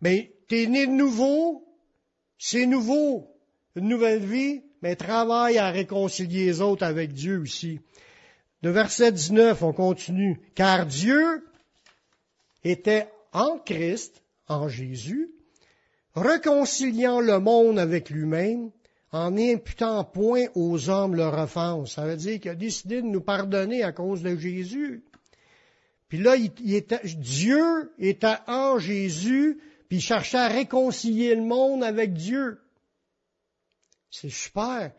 [0.00, 1.63] Mais t'es né de nouveau,
[2.46, 3.26] c'est nouveau,
[3.74, 7.80] une nouvelle vie, mais travaille à réconcilier les autres avec Dieu aussi.
[8.60, 10.38] De verset 19, on continue.
[10.54, 11.42] Car Dieu
[12.62, 15.30] était en Christ, en Jésus,
[16.14, 18.70] réconciliant le monde avec lui-même,
[19.10, 21.94] en n'imputant point aux hommes leur offense.
[21.94, 25.02] Ça veut dire qu'il a décidé de nous pardonner à cause de Jésus.
[26.08, 32.60] Puis là, Dieu était en Jésus, puis il cherchait à réconcilier le monde avec Dieu.
[34.10, 34.92] C'est super.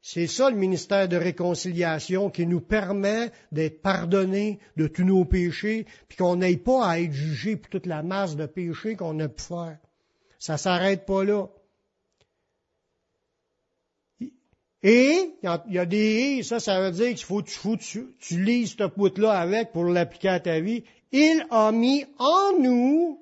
[0.00, 5.86] C'est ça le ministère de réconciliation qui nous permet d'être pardonnés de tous nos péchés,
[6.08, 9.28] puis qu'on n'aille pas à être jugé pour toute la masse de péchés qu'on a
[9.28, 9.78] pu faire.
[10.38, 11.48] Ça s'arrête pas là.
[14.82, 18.42] Et, il y a des et, ça, ça veut dire qu'il faut, faut tu, tu
[18.42, 20.84] lises ce bout-là avec pour l'appliquer à ta vie.
[21.10, 23.20] Il a mis en nous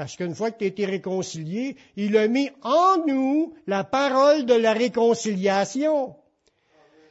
[0.00, 4.46] parce qu'une fois que tu as été réconcilié, il a mis en nous la parole
[4.46, 6.14] de la réconciliation.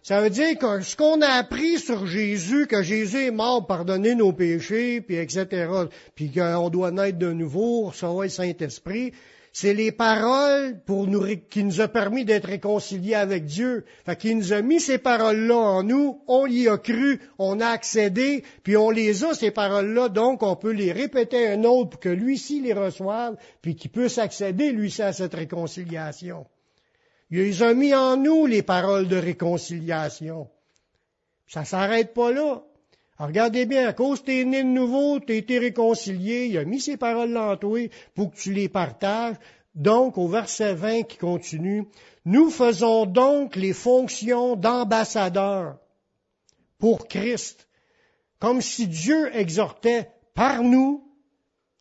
[0.01, 4.15] Ça veut dire que ce qu'on a appris sur Jésus, que Jésus est mort pardonner
[4.15, 5.67] nos péchés, puis etc.,
[6.15, 9.13] puis qu'on doit naître de nouveau, recevoir le Saint-Esprit,
[9.51, 13.85] c'est les paroles pour nous, qui nous a permis d'être réconciliés avec Dieu.
[14.05, 17.67] Fait qu'il nous a mis ces paroles-là en nous, on y a cru, on a
[17.67, 21.91] accédé, puis on les a, ces paroles-là, donc on peut les répéter à un autre
[21.91, 26.45] pour que lui-ci les reçoive, puis qu'il puisse accéder, lui-ci, à cette réconciliation.
[27.31, 30.47] Il les a mis en nous, les paroles de réconciliation.
[31.47, 32.63] Ça s'arrête pas là.
[33.25, 36.97] Regardez bien, à cause t'es né de nouveau, t'es été réconcilié, il a mis ces
[36.97, 39.35] paroles-là en toi pour que tu les partages.
[39.75, 41.85] Donc, au verset 20 qui continue,
[42.25, 45.77] nous faisons donc les fonctions d'ambassadeurs
[46.79, 47.67] pour Christ,
[48.39, 51.05] comme si Dieu exhortait par nous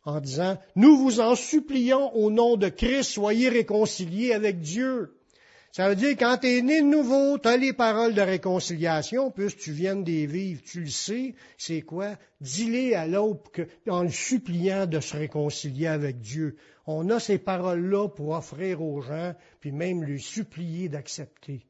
[0.04, 5.17] en disant, nous vous en supplions au nom de Christ, soyez réconciliés avec Dieu.
[5.72, 9.58] Ça veut dire quand tu né de nouveau, tu as les paroles de réconciliation, puisque
[9.58, 12.16] tu viennes des vivre, tu le sais, c'est quoi?
[12.40, 13.50] Dis-les à l'autre
[13.88, 16.56] en le suppliant de se réconcilier avec Dieu.
[16.86, 21.66] On a ces paroles-là pour offrir aux gens, puis même lui supplier d'accepter.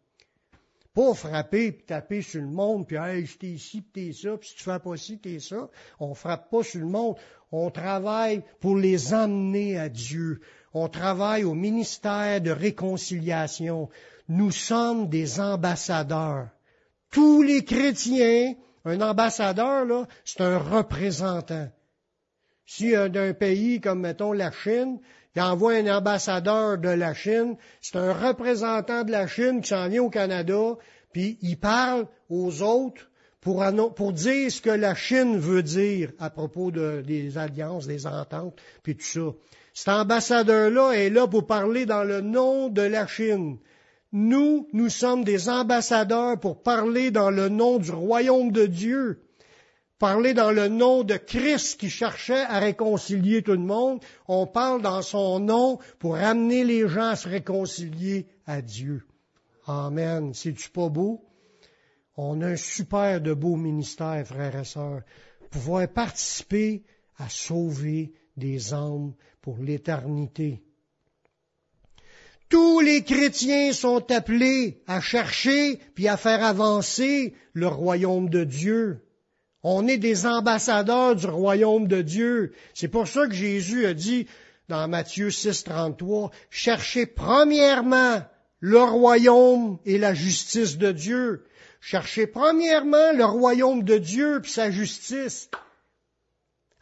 [0.95, 4.49] Pas frapper puis taper sur le monde, puis hey, t'ai ici, puis t'es ça, puis
[4.49, 5.71] si tu fais pas ci, t'es ça.
[6.01, 7.17] On frappe pas sur le monde.
[7.51, 10.41] On travaille pour les emmener à Dieu
[10.75, 13.89] on travaille au ministère de réconciliation.
[14.29, 16.49] Nous sommes des ambassadeurs.
[17.11, 18.55] Tous les chrétiens,
[18.85, 21.69] un ambassadeur, là, c'est un représentant.
[22.67, 25.01] Si d'un pays comme, mettons, la Chine,
[25.35, 29.89] il envoie un ambassadeur de la Chine, c'est un représentant de la Chine qui s'en
[29.89, 30.77] vient au Canada,
[31.13, 33.09] puis il parle aux autres
[33.41, 38.61] pour, dire ce que la Chine veut dire à propos de, des alliances, des ententes,
[38.83, 39.33] puis tout ça.
[39.79, 43.59] Cet ambassadeur-là est là pour parler dans le nom de la Chine.
[44.11, 49.23] Nous, nous sommes des ambassadeurs pour parler dans le nom du royaume de Dieu,
[50.01, 54.01] parler dans le nom de Christ qui cherchait à réconcilier tout le monde.
[54.27, 59.07] On parle dans son nom pour amener les gens à se réconcilier à Dieu.
[59.69, 60.35] Amen.
[60.35, 61.25] C'est-tu pas beau?
[62.17, 65.03] On a un super de beau ministère, frères et sœurs.
[65.53, 66.83] Pouvoir participer
[67.17, 70.63] à sauver des âmes pour l'éternité.
[72.49, 79.01] Tous les chrétiens sont appelés à chercher puis à faire avancer le royaume de Dieu.
[79.63, 82.55] On est des ambassadeurs du royaume de Dieu.
[82.73, 84.27] C'est pour ça que Jésus a dit
[84.69, 88.23] dans Matthieu 6, 33, cherchez premièrement
[88.61, 91.45] le royaume et la justice de Dieu.
[91.81, 95.51] Cherchez premièrement le royaume de Dieu puis sa justice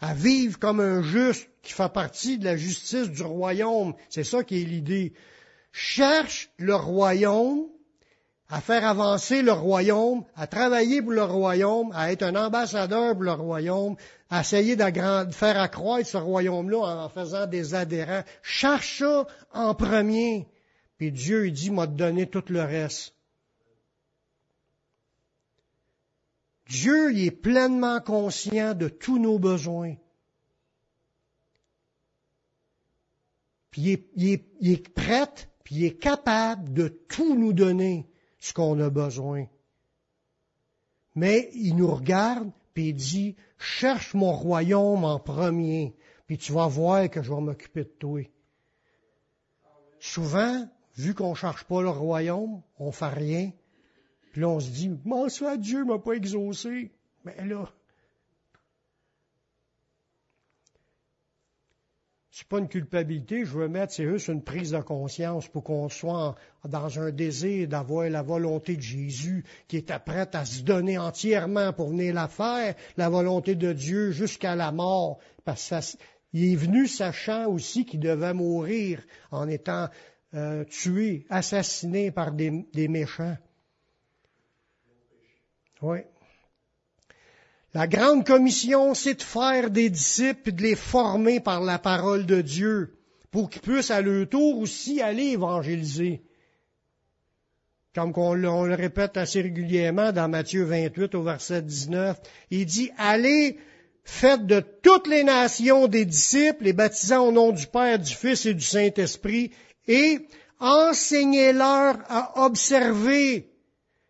[0.01, 3.95] à vivre comme un juste qui fait partie de la justice du royaume.
[4.09, 5.15] C'est ça qui est l'idée.
[5.73, 7.67] Cherche le royaume,
[8.49, 13.25] à faire avancer le royaume, à travailler pour le royaume, à être un ambassadeur pour
[13.25, 13.97] le royaume,
[14.31, 14.85] à essayer de
[15.33, 18.23] faire accroître ce royaume-là en faisant des adhérents.
[18.43, 20.47] Cherche ça en premier.
[20.99, 23.16] Puis Dieu, il dit, m'a donné tout le reste.
[26.69, 29.95] Dieu il est pleinement conscient de tous nos besoins.
[33.71, 33.83] Puis
[34.15, 35.31] il est, il est prêt,
[35.63, 39.47] puis il est capable de tout nous donner ce qu'on a besoin.
[41.15, 46.67] Mais il nous regarde, puis il dit, cherche mon royaume en premier, puis tu vas
[46.67, 48.23] voir que je vais m'occuper de toi.
[49.99, 53.51] Souvent, vu qu'on ne cherche pas le royaume, on fait rien,
[54.37, 56.93] puis là, on se dit, moi, ça, Dieu m'a pas exaucé?
[57.25, 57.73] Mais là,
[62.31, 65.89] c'est pas une culpabilité, je veux mettre, c'est juste une prise de conscience pour qu'on
[65.89, 66.35] soit
[66.69, 71.73] dans un désir d'avoir la volonté de Jésus qui était prête à se donner entièrement
[71.73, 75.97] pour venir la faire, la volonté de Dieu jusqu'à la mort, parce
[76.31, 79.89] qu'il est venu sachant aussi qu'il devait mourir en étant
[80.35, 83.39] euh, tué, assassiné par des méchants.
[85.83, 85.99] Oui.
[87.75, 92.25] La grande commission, c'est de faire des disciples et de les former par la parole
[92.25, 92.97] de Dieu
[93.31, 96.23] pour qu'ils puissent à leur tour aussi aller évangéliser.
[97.95, 102.19] Comme on, le répète assez régulièrement dans Matthieu 28 au verset 19,
[102.51, 103.59] il dit, allez,
[104.05, 108.47] faites de toutes les nations des disciples, les baptisant au nom du Père, du Fils
[108.47, 109.51] et du Saint-Esprit,
[109.87, 110.27] et
[110.59, 113.51] enseignez-leur à observer.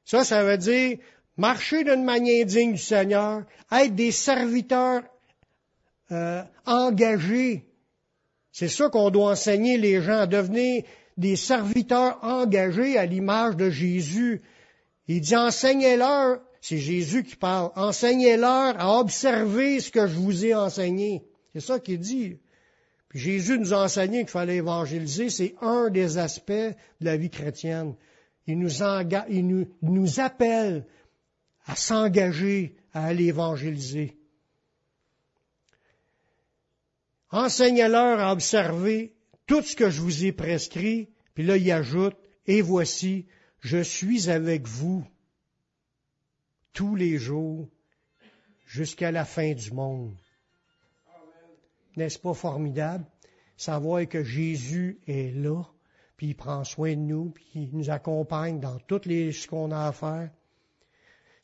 [0.04, 0.98] Ça, ça veut dire
[1.36, 5.02] marcher d'une manière digne du Seigneur, être des serviteurs
[6.12, 7.64] euh, engagés.
[8.52, 10.82] C'est ça qu'on doit enseigner les gens, à devenir
[11.16, 14.42] des serviteurs engagés à l'image de Jésus.
[15.08, 20.54] Il dit enseignez-leur, c'est Jésus qui parle, enseignez-leur à observer ce que je vous ai
[20.54, 21.24] enseigné.
[21.52, 22.38] C'est ça qu'il dit.
[23.08, 27.30] Puis Jésus nous a enseigné qu'il fallait évangéliser, c'est un des aspects de la vie
[27.30, 27.94] chrétienne.
[28.46, 28.70] Il nous,
[29.28, 30.84] il nous, il nous appelle
[31.66, 34.16] à s'engager à aller évangéliser.
[37.30, 39.14] Enseignez-leur à observer
[39.46, 43.26] tout ce que je vous ai prescrit, puis là il ajoute, et voici,
[43.60, 45.04] je suis avec vous
[46.72, 47.68] tous les jours
[48.64, 50.16] jusqu'à la fin du monde.
[51.96, 53.04] N'est-ce pas formidable?
[53.56, 55.64] Savoir que Jésus est là,
[56.16, 59.70] puis il prend soin de nous, puis il nous accompagne dans toutes les ce qu'on
[59.72, 60.30] a à faire?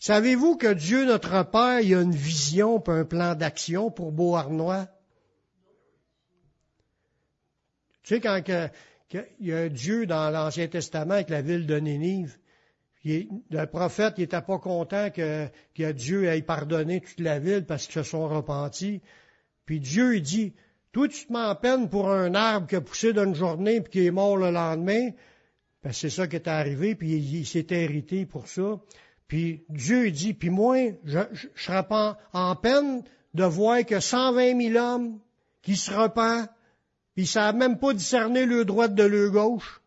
[0.03, 4.89] Savez-vous que Dieu, notre Père, il a une vision un plan d'action pour Beauharnois?
[8.03, 8.43] Tu sais, quand
[9.13, 12.37] il y a Dieu dans l'Ancien Testament avec la ville de Nénive,
[13.05, 18.03] le prophète n'était pas content que, que, Dieu ait pardonné toute la ville parce qu'ils
[18.03, 19.03] se sont repentis.
[19.67, 20.53] Puis Dieu, il dit,
[20.91, 24.07] toi, tu te mets en pour un arbre qui a poussé d'une journée puis qui
[24.07, 25.11] est mort le lendemain.
[25.85, 28.81] Ben, c'est ça qui est arrivé, puis il, il s'est hérité pour ça.
[29.29, 31.21] Puis Dieu dit, puis moi, je
[31.57, 33.03] serai pas en peine
[33.35, 35.19] de voir que 120 000 hommes
[35.63, 36.51] qui se repentent,
[37.15, 39.81] puis ils savent même pas discerner le droite de le gauche.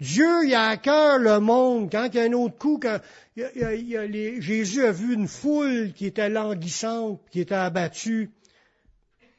[0.00, 1.90] Dieu, il a à cœur le monde.
[1.92, 2.98] Quand il y a un autre coup, quand
[3.36, 8.30] Jésus a vu une foule qui était languissante, qui était abattue,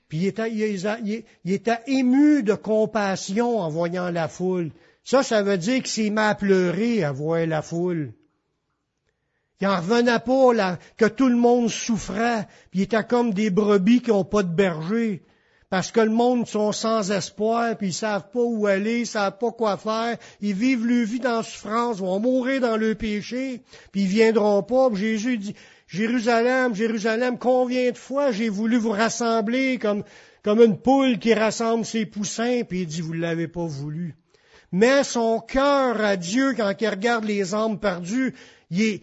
[0.08, 4.72] puis il était, il était ému de compassion en voyant la foule.
[5.04, 8.14] Ça, ça veut dire qu'il s'est mis à pleurer à voir la foule.
[9.62, 13.52] Il n'en revenait pas là, que tout le monde souffrait, puis il était comme des
[13.52, 15.24] brebis qui n'ont pas de berger.
[15.70, 19.38] Parce que le monde sont sans espoir, puis ils savent pas où aller, ils savent
[19.38, 23.62] pas quoi faire, ils vivent leur vie dans la souffrance, vont mourir dans le péché,
[23.92, 24.90] puis ils viendront pas.
[24.94, 25.56] Jésus dit,
[25.88, 30.04] Jérusalem, Jérusalem, combien de fois j'ai voulu vous rassembler comme,
[30.44, 34.16] comme une poule qui rassemble ses poussins, puis il dit, vous ne l'avez pas voulu.
[34.72, 38.34] Mais son cœur à Dieu, quand il regarde les âmes perdues,
[38.72, 39.02] il est,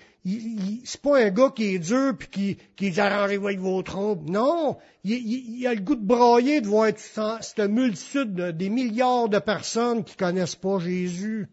[0.85, 4.31] c'est pas un gars qui est dur puis qui, qui dit arrangez-vous vos troubles.
[4.31, 9.29] Non, il, il, a le goût de brailler de voir cette multitude de, des milliards
[9.29, 11.49] de personnes qui connaissent pas Jésus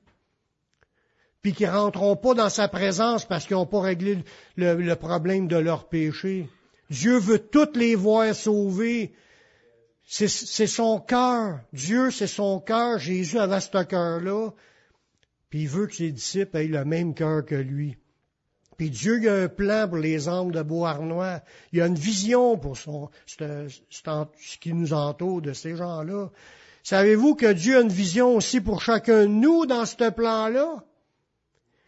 [1.46, 4.18] puis qui rentreront pas dans sa présence parce qu'ils n'ont pas réglé
[4.56, 6.50] le, problème de leur péché.
[6.90, 9.14] Dieu veut toutes les voir sauvées.
[10.08, 11.60] C'est son cœur.
[11.72, 12.98] Dieu, c'est son cœur.
[12.98, 14.50] Jésus avait ce cœur-là.
[15.52, 17.96] Puis il veut que ses disciples aient le même cœur que lui.
[18.78, 21.42] Puis Dieu a un plan pour les âmes de Beauharnois.
[21.72, 22.88] Il a une vision pour ce,
[24.60, 26.30] qui nous entoure de ces gens-là.
[26.84, 30.84] Savez-vous que Dieu a une vision aussi pour chacun de nous dans ce plan-là?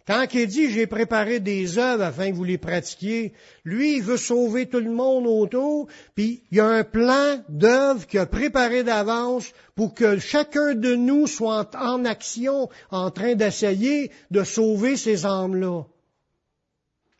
[0.07, 3.33] Quand il dit j'ai préparé des œuvres afin que vous les pratiquiez,
[3.65, 8.07] lui, il veut sauver tout le monde autour, puis il y a un plan d'œuvres
[8.07, 14.09] qu'il a préparé d'avance pour que chacun de nous soit en action, en train d'essayer
[14.31, 15.83] de sauver ces âmes-là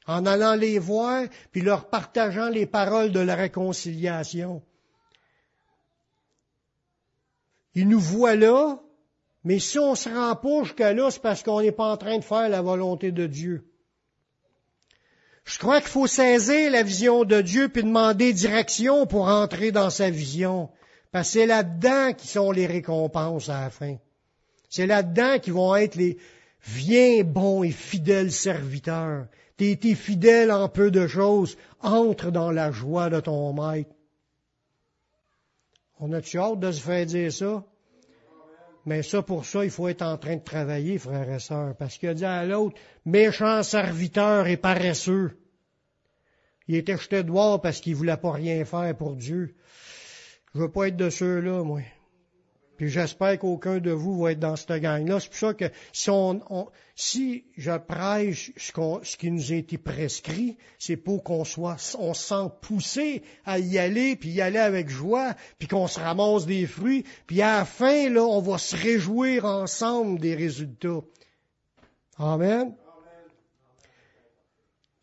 [0.08, 4.64] en allant les voir, puis leur partageant les paroles de la réconciliation.
[7.76, 8.80] Ils nous voient là,
[9.44, 12.18] mais si on se rend pas jusqu'à là, c'est parce qu'on n'est pas en train
[12.18, 13.70] de faire la volonté de Dieu.
[15.44, 19.90] Je crois qu'il faut saisir la vision de Dieu puis demander direction pour entrer dans
[19.90, 20.70] sa vision.
[21.12, 23.96] Parce que c'est là-dedans qui sont les récompenses à la fin.
[24.70, 26.18] C'est là-dedans qui vont être les
[26.66, 29.28] viens bons et fidèles serviteurs
[29.58, 33.90] T'es été fidèle en peu de choses, entre dans la joie de ton maître.
[36.00, 37.64] On a-tu hâte de se faire dire ça?
[38.86, 41.98] Mais ça, pour ça, il faut être en train de travailler, frères et sœurs, parce
[41.98, 45.38] qu'il a dit à l'autre, méchant serviteur et paresseux.
[46.68, 49.56] Il était jeté dehors parce qu'il voulait pas rien faire pour Dieu.
[50.54, 51.82] Je veux pas être de ceux-là, moi.
[52.78, 55.20] Puis j'espère qu'aucun de vous va être dans cette gang-là.
[55.20, 56.40] C'est pour ça que si, on,
[56.96, 58.72] si je prêche ce,
[59.02, 63.58] ce, qui nous a été prescrit, c'est pour qu'on soit, on se sent poussé à
[63.58, 67.58] y aller, puis y aller avec joie, puis qu'on se ramasse des fruits, puis à
[67.58, 71.02] la fin, là, on va se réjouir ensemble des résultats.
[72.20, 72.76] Amen.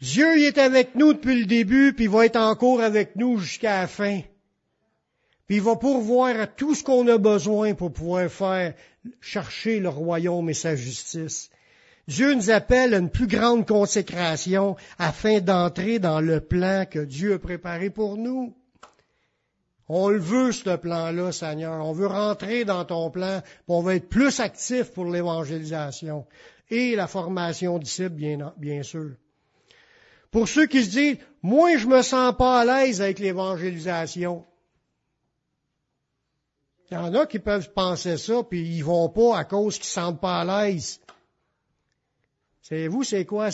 [0.01, 3.39] Dieu il est avec nous depuis le début, puis il va être encore avec nous
[3.39, 4.21] jusqu'à la fin.
[5.47, 8.75] Puis il va pourvoir à tout ce qu'on a besoin pour pouvoir faire
[9.21, 11.51] chercher le royaume et sa justice.
[12.09, 17.35] Dieu nous appelle à une plus grande consécration afin d'entrer dans le plan que Dieu
[17.35, 18.55] a préparé pour nous.
[19.89, 21.85] On le veut, ce plan-là, Seigneur.
[21.85, 26.27] On veut rentrer dans ton plan, on veut être plus actif pour l'évangélisation
[26.71, 29.11] et la formation disciples, bien, bien sûr.
[30.31, 34.45] Pour ceux qui se disent, moi, je me sens pas à l'aise avec l'évangélisation.
[36.91, 39.89] Il y en a qui peuvent penser ça, puis ils vont pas à cause qu'ils
[39.89, 41.01] ne sentent pas à l'aise.
[42.63, 43.51] Savez-vous, c'est quoi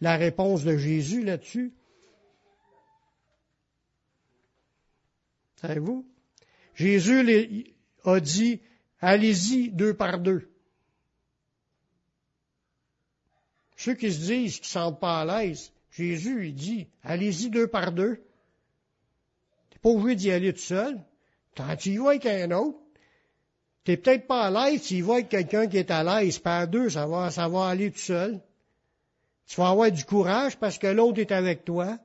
[0.00, 1.72] la, réponse de Jésus là-dessus?
[5.56, 6.06] Savez-vous?
[6.74, 8.60] Jésus a dit,
[9.00, 10.50] allez-y deux par deux.
[13.76, 17.68] Ceux qui se disent qu'ils ne sentent pas à l'aise, Jésus, il dit, allez-y deux
[17.68, 18.22] par deux.
[19.70, 21.02] T'es pas obligé d'y aller tout seul.
[21.56, 22.78] Quand tu y vas avec un autre,
[23.84, 26.68] t'es peut-être pas à l'aise, tu y vas avec quelqu'un qui est à l'aise, par
[26.68, 28.40] deux, ça va, ça aller tout seul.
[29.46, 31.98] Tu vas avoir du courage parce que l'autre est avec toi.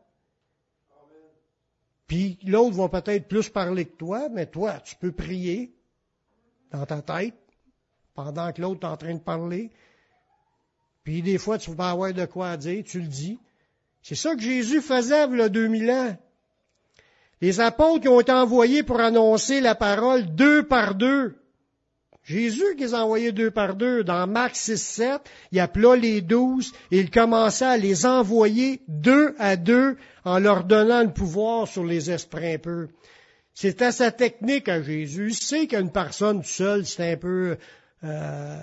[2.07, 5.73] Puis l'autre va peut-être plus parler que toi, mais toi, tu peux prier
[6.71, 7.35] dans ta tête
[8.13, 9.71] pendant que l'autre est en train de parler.
[11.03, 13.39] Puis des fois, tu vas avoir de quoi dire, tu le dis.
[14.01, 16.17] C'est ça que Jésus faisait il y a 2000 ans.
[17.41, 21.35] Les apôtres qui ont été envoyés pour annoncer la parole deux par deux.
[22.23, 24.03] Jésus qui les a envoyés deux par deux.
[24.03, 25.21] Dans Marc 6, 7,
[25.51, 30.63] il appela les douze et il commença à les envoyer deux à deux en leur
[30.65, 32.89] donnant le pouvoir sur les esprits peu.
[33.55, 35.29] C'était sa technique à Jésus.
[35.29, 37.57] Il sait qu'une personne seule, c'est un peu
[38.03, 38.57] euh,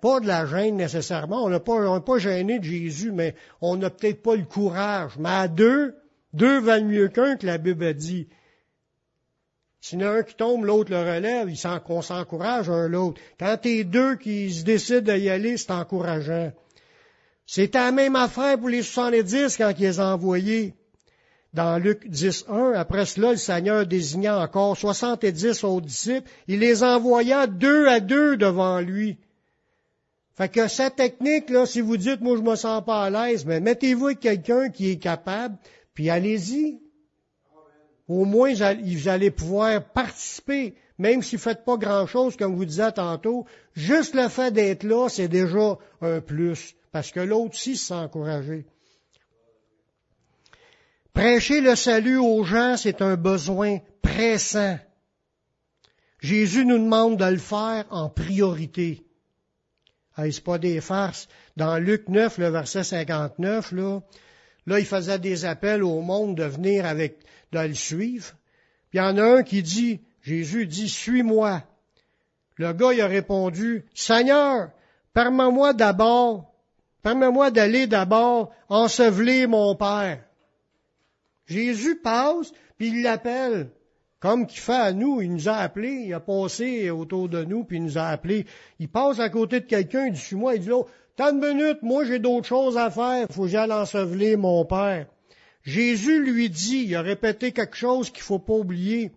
[0.00, 1.44] pas de la gêne nécessairement.
[1.44, 5.12] On n'a pas, pas gêné de Jésus, mais on n'a peut-être pas le courage.
[5.18, 5.94] Mais à deux,
[6.32, 8.28] deux valent mieux qu'un que la Bible a dit.
[9.80, 11.48] S'il y en a un qui tombe, l'autre le relève,
[11.84, 13.20] qu'on s'encourage un l'autre.
[13.38, 16.52] Quand t'es deux qui se décident d'y aller, c'est encourageant.
[17.46, 20.74] C'est la même affaire pour les 70 quand il les a envoyés.
[21.52, 26.30] Dans Luc 10, 1, après cela, le Seigneur désigna encore 70 autres disciples.
[26.46, 29.18] Il les envoya deux à deux devant lui.
[30.36, 33.60] Fait que cette technique-là, si vous dites, moi, je me sens pas à l'aise, mais
[33.60, 35.56] mettez-vous avec quelqu'un qui est capable,
[36.08, 36.80] allez-y.
[38.08, 42.64] Au moins, vous allez pouvoir participer, même si vous ne faites pas grand-chose, comme vous
[42.64, 43.46] disiez tantôt.
[43.74, 47.94] Juste le fait d'être là, c'est déjà un plus, parce que l'autre aussi se sent
[47.94, 48.66] encouragé.
[51.12, 54.78] Prêcher le salut aux gens, c'est un besoin pressant.
[56.20, 59.04] Jésus nous demande de le faire en priorité.
[60.16, 61.28] Ah, c'est pas des farces.
[61.56, 64.00] Dans Luc 9, le verset 59, là,
[64.66, 67.18] Là, il faisait des appels au monde de venir avec,
[67.52, 68.34] de le suivre.
[68.90, 71.62] Puis il y en a un qui dit, Jésus dit, suis-moi.
[72.56, 74.70] Le gars, il a répondu, Seigneur,
[75.14, 76.54] permets-moi d'abord,
[77.02, 80.22] permets-moi d'aller d'abord ensevelir mon Père.
[81.46, 83.70] Jésus passe, puis il l'appelle.
[84.20, 87.64] Comme qu'il fait à nous, il nous a appelés, il a passé autour de nous,
[87.64, 88.44] puis il nous a appelés.
[88.78, 90.86] Il passe à côté de quelqu'un, il dit, suis-moi, il dit, oh,
[91.20, 95.04] Tant de minutes, moi j'ai d'autres choses à faire, faut que j'aille ensevelir mon Père.
[95.62, 99.12] Jésus lui dit, il a répété quelque chose qu'il faut pas oublier.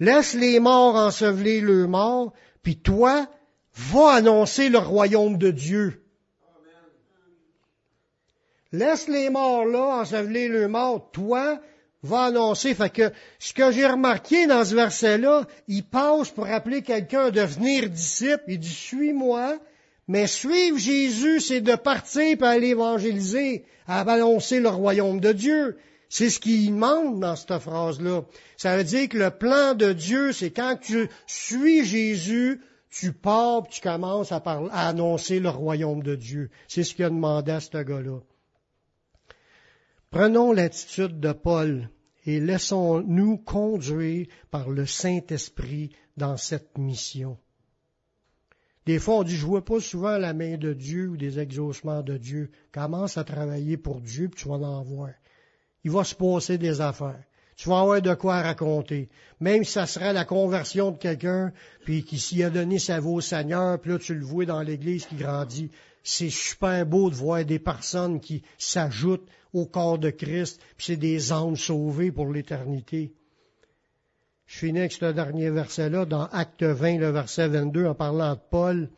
[0.00, 2.32] Laisse les morts ensevelir le mort,
[2.62, 3.26] puis toi,
[3.74, 6.02] va annoncer le royaume de Dieu.
[8.72, 11.60] Laisse les morts là ensevelir le mort, toi,
[12.02, 12.74] va annoncer.
[12.74, 17.30] Fait que ce que j'ai remarqué dans ce verset-là, il passe pour appeler quelqu'un à
[17.30, 18.44] devenir disciple.
[18.48, 19.58] Il dit, suis-moi,
[20.06, 25.78] mais suivre Jésus, c'est de partir pour aller évangéliser, annoncer le royaume de Dieu.
[26.10, 28.22] C'est ce qu'il demande dans cette phrase-là.
[28.56, 33.66] Ça veut dire que le plan de Dieu, c'est quand tu suis Jésus, tu pars,
[33.68, 36.50] tu commences à, à annoncer le royaume de Dieu.
[36.68, 38.20] C'est ce qu'il a demandé à ce gars-là.
[40.10, 41.90] Prenons l'attitude de Paul
[42.26, 47.36] et laissons-nous conduire par le Saint-Esprit dans cette mission.
[48.86, 52.02] Des fois, on dit, je vois pas souvent la main de Dieu ou des exaucements
[52.02, 52.50] de Dieu.
[52.70, 55.10] Commence à travailler pour Dieu, puis tu vas en voir.
[55.84, 57.22] Il va se passer des affaires.
[57.56, 59.08] Tu vas avoir de quoi raconter.
[59.40, 61.52] Même si ça serait la conversion de quelqu'un,
[61.84, 64.60] puis qui s'y a donné sa vie au Seigneur, puis là, tu le vois dans
[64.60, 65.70] l'Église qui grandit.
[66.02, 70.96] C'est super beau de voir des personnes qui s'ajoutent au corps de Christ, puis c'est
[70.96, 73.14] des âmes sauvées pour l'éternité.
[74.46, 78.40] Je finis avec ce dernier verset-là, dans Acte 20, le verset 22, en parlant de
[78.50, 78.90] Paul.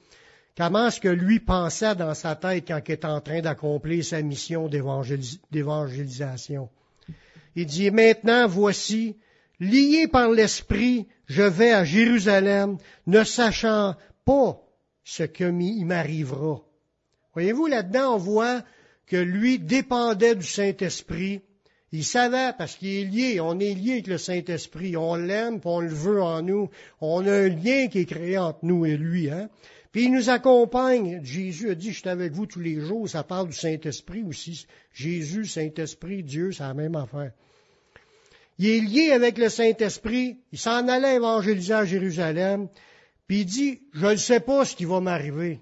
[0.57, 4.23] Comment est-ce que lui pensait dans sa tête quand il était en train d'accomplir sa
[4.23, 6.69] mission d'évangélisation?
[7.55, 9.17] Il dit, maintenant, voici,
[9.61, 13.95] lié par l'Esprit, je vais à Jérusalem, ne sachant
[14.25, 14.61] pas
[15.05, 16.63] ce qui m'arrivera.
[17.35, 18.63] Voyez-vous, là-dedans, on voit
[19.07, 21.43] que lui dépendait du Saint-Esprit
[21.97, 25.81] il savait parce qu'il est lié, on est lié avec le Saint-Esprit, on l'aime, on
[25.81, 26.69] le veut en nous,
[27.01, 29.31] on a un lien qui est créé entre nous et lui.
[29.31, 29.49] Hein?
[29.93, 31.21] Puis il nous accompagne.
[31.25, 34.67] Jésus a dit, je suis avec vous tous les jours, ça parle du Saint-Esprit aussi.
[34.93, 37.33] Jésus, Saint-Esprit, Dieu, c'est la même affaire.
[38.59, 42.69] Il est lié avec le Saint-Esprit, il s'en allait évangéliser à Jérusalem,
[43.27, 45.61] puis il dit, je ne sais pas ce qui va m'arriver.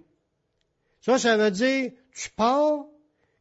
[1.00, 2.86] Ça, ça veut dire, tu pars,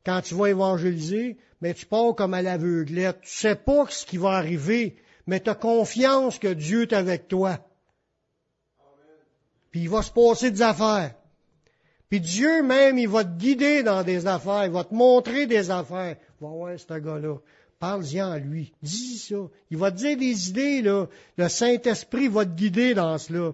[0.05, 3.21] quand tu vas évangéliser, mais tu pars comme à l'aveuglette.
[3.21, 4.97] Tu sais pas ce qui va arriver,
[5.27, 7.57] mais tu as confiance que Dieu est avec toi.
[9.71, 11.15] Puis il va se passer des affaires.
[12.09, 15.71] Puis Dieu même, il va te guider dans des affaires, il va te montrer des
[15.71, 16.17] affaires.
[16.41, 17.37] Va voir ce gars-là.
[17.79, 18.73] Parle-y en lui.
[18.81, 19.37] Dis ça.
[19.69, 21.07] Il va te dire des idées, là.
[21.37, 23.53] Le Saint-Esprit va te guider dans cela.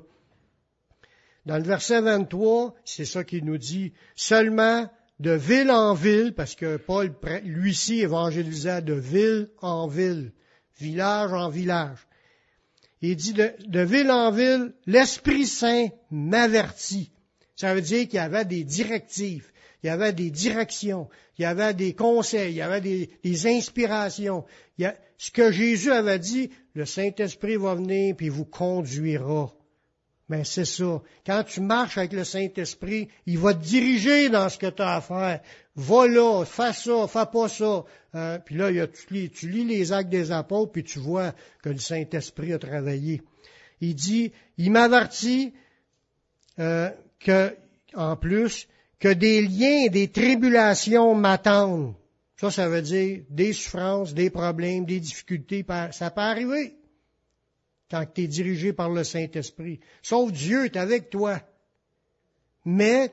[1.46, 3.94] Dans le verset 23, c'est ça qu'il nous dit.
[4.16, 4.90] Seulement,
[5.20, 7.14] de ville en ville, parce que Paul,
[7.44, 10.32] lui-ci, évangélisait de ville en ville,
[10.80, 12.08] village en village.
[13.02, 17.12] Il dit de, ville en ville, l'Esprit Saint m'avertit.
[17.56, 19.52] Ça veut dire qu'il y avait des directives,
[19.84, 24.46] il y avait des directions, il y avait des conseils, il y avait des, inspirations.
[25.18, 29.54] ce que Jésus avait dit, le Saint-Esprit va venir puis vous conduira.
[30.30, 31.02] Mais c'est ça.
[31.26, 34.96] Quand tu marches avec le Saint-Esprit, il va te diriger dans ce que tu as
[34.96, 35.42] à faire.
[35.76, 37.84] Va là, fais ça, fais pas ça.
[38.14, 40.84] Euh, puis là, il y a, tu, lis, tu, lis, les actes des apôtres, puis
[40.84, 43.24] tu vois que le Saint-Esprit a travaillé.
[43.82, 45.54] Il dit, il m'avertit
[46.60, 47.56] euh, que,
[47.96, 48.68] en plus,
[49.00, 51.96] que des liens, des tribulations m'attendent.
[52.38, 55.66] Ça, ça veut dire des souffrances, des problèmes, des difficultés.
[55.92, 56.79] Ça peut arriver
[57.90, 59.80] quand tu es dirigé par le Saint-Esprit.
[60.02, 61.42] Sauf Dieu est avec toi.
[62.66, 63.12] Mais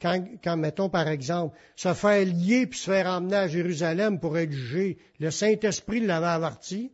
[0.00, 4.52] quand, mettons par exemple, se faire lier puis se faire emmener à Jérusalem pour être
[4.52, 6.92] jugé, le Saint-Esprit l'avait averti.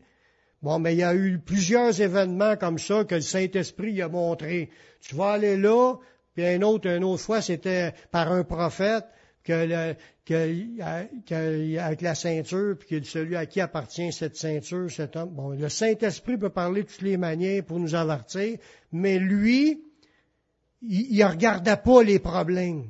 [0.62, 4.70] Bon, mais il y a eu plusieurs événements comme ça que le Saint-Esprit a montré.
[5.00, 5.96] Tu vas aller là,
[6.34, 9.04] puis un autre, une autre fois, c'était par un prophète
[9.44, 15.16] que, le, que, avec la ceinture, puis que celui à qui appartient cette ceinture, cet
[15.16, 15.30] homme.
[15.30, 18.58] Bon, le Saint-Esprit peut parler de toutes les manières pour nous avertir,
[18.92, 19.82] mais lui,
[20.82, 22.84] il ne regardait pas les problèmes.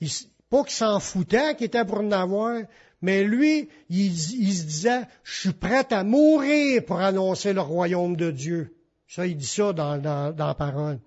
[0.00, 0.10] Il,
[0.50, 2.62] pas qu'il s'en foutait, qu'il était pour en avoir,
[3.00, 8.30] mais lui, il, se disait, je suis prêt à mourir pour annoncer le royaume de
[8.30, 8.76] Dieu.
[9.08, 11.00] Ça, il dit ça dans, dans, dans la parole.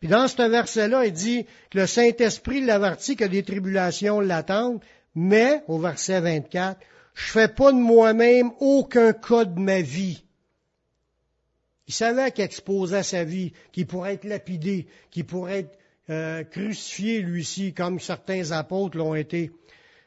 [0.00, 4.80] Puis dans ce verset-là, il dit que le Saint-Esprit l'avertit que des tribulations l'attendent,
[5.14, 6.78] mais, au verset 24,
[7.14, 10.22] je fais pas de moi-même aucun cas de ma vie.
[11.88, 15.78] Il savait qu'il exposait sa vie, qu'il pourrait être lapidé, qu'il pourrait être
[16.10, 19.50] euh, crucifié lui-ci, comme certains apôtres l'ont été.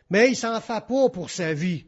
[0.10, 1.86] Mais il s'en fait pas pour sa vie,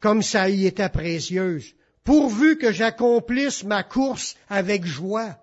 [0.00, 1.74] comme ça y était précieuse,
[2.04, 5.38] pourvu que j'accomplisse ma course avec joie.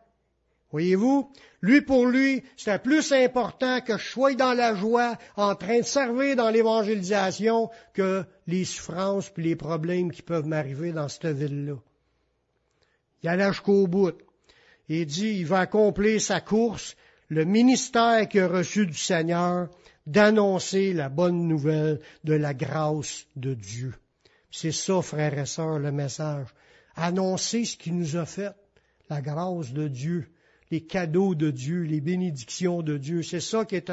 [0.72, 1.32] Voyez-vous,
[1.62, 5.86] lui, pour lui, c'était plus important que je sois dans la joie, en train de
[5.86, 11.76] servir dans l'évangélisation, que les souffrances et les problèmes qui peuvent m'arriver dans cette ville-là.
[13.24, 14.18] Il allait jusqu'au bout.
[14.88, 16.96] Il dit, il va accomplir sa course,
[17.28, 19.70] le ministère qu'il a reçu du Seigneur,
[20.08, 23.94] d'annoncer la bonne nouvelle de la grâce de Dieu.
[24.50, 26.48] C'est ça, frères et sœurs, le message.
[26.96, 28.54] Annoncer ce qu'il nous a fait,
[29.10, 30.32] la grâce de Dieu
[30.72, 33.24] les cadeaux de Dieu, les bénédictions de Dieu.
[33.24, 33.92] C'est ça qui est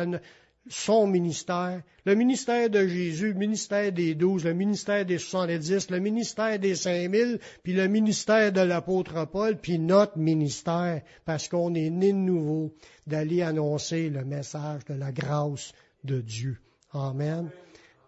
[0.68, 1.82] son ministère.
[2.04, 6.74] Le ministère de Jésus, le ministère des douze, le ministère des soixante-dix, le ministère des
[6.74, 12.12] cinq mille, puis le ministère de l'apôtre Paul, puis notre ministère, parce qu'on est né
[12.12, 12.74] de nouveau,
[13.06, 15.72] d'aller annoncer le message de la grâce
[16.04, 16.58] de Dieu.
[16.92, 17.50] Amen.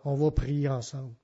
[0.05, 1.15] On va prier ensemble.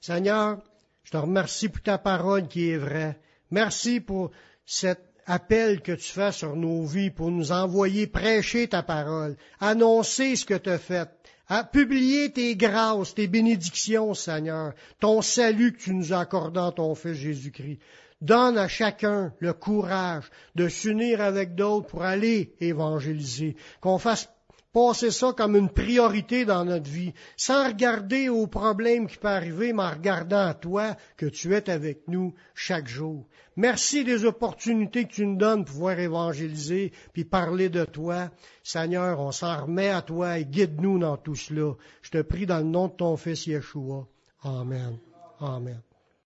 [0.00, 0.62] Seigneur,
[1.02, 3.18] je te remercie pour ta parole qui est vraie.
[3.50, 4.30] Merci pour
[4.66, 10.36] cet appel que tu fais sur nos vies pour nous envoyer prêcher ta parole, annoncer
[10.36, 11.08] ce que tu as fait,
[11.72, 17.14] publier tes grâces, tes bénédictions, Seigneur, ton salut que tu nous accordes dans ton Fils
[17.14, 17.80] Jésus-Christ.
[18.20, 24.30] Donne à chacun le courage de s'unir avec d'autres pour aller évangéliser, qu'on fasse
[24.74, 29.72] passer ça comme une priorité dans notre vie, sans regarder aux problèmes qui peuvent arriver,
[29.72, 33.24] mais en regardant à toi que tu es avec nous chaque jour.
[33.56, 38.30] Merci des opportunités que tu nous donnes pour pouvoir évangéliser puis parler de toi.
[38.64, 41.74] Seigneur, on s'en remet à toi et guide-nous dans tout cela.
[42.02, 44.08] Je te prie dans le nom de ton Fils Yeshua.
[44.42, 44.98] Amen.
[45.38, 45.80] Amen.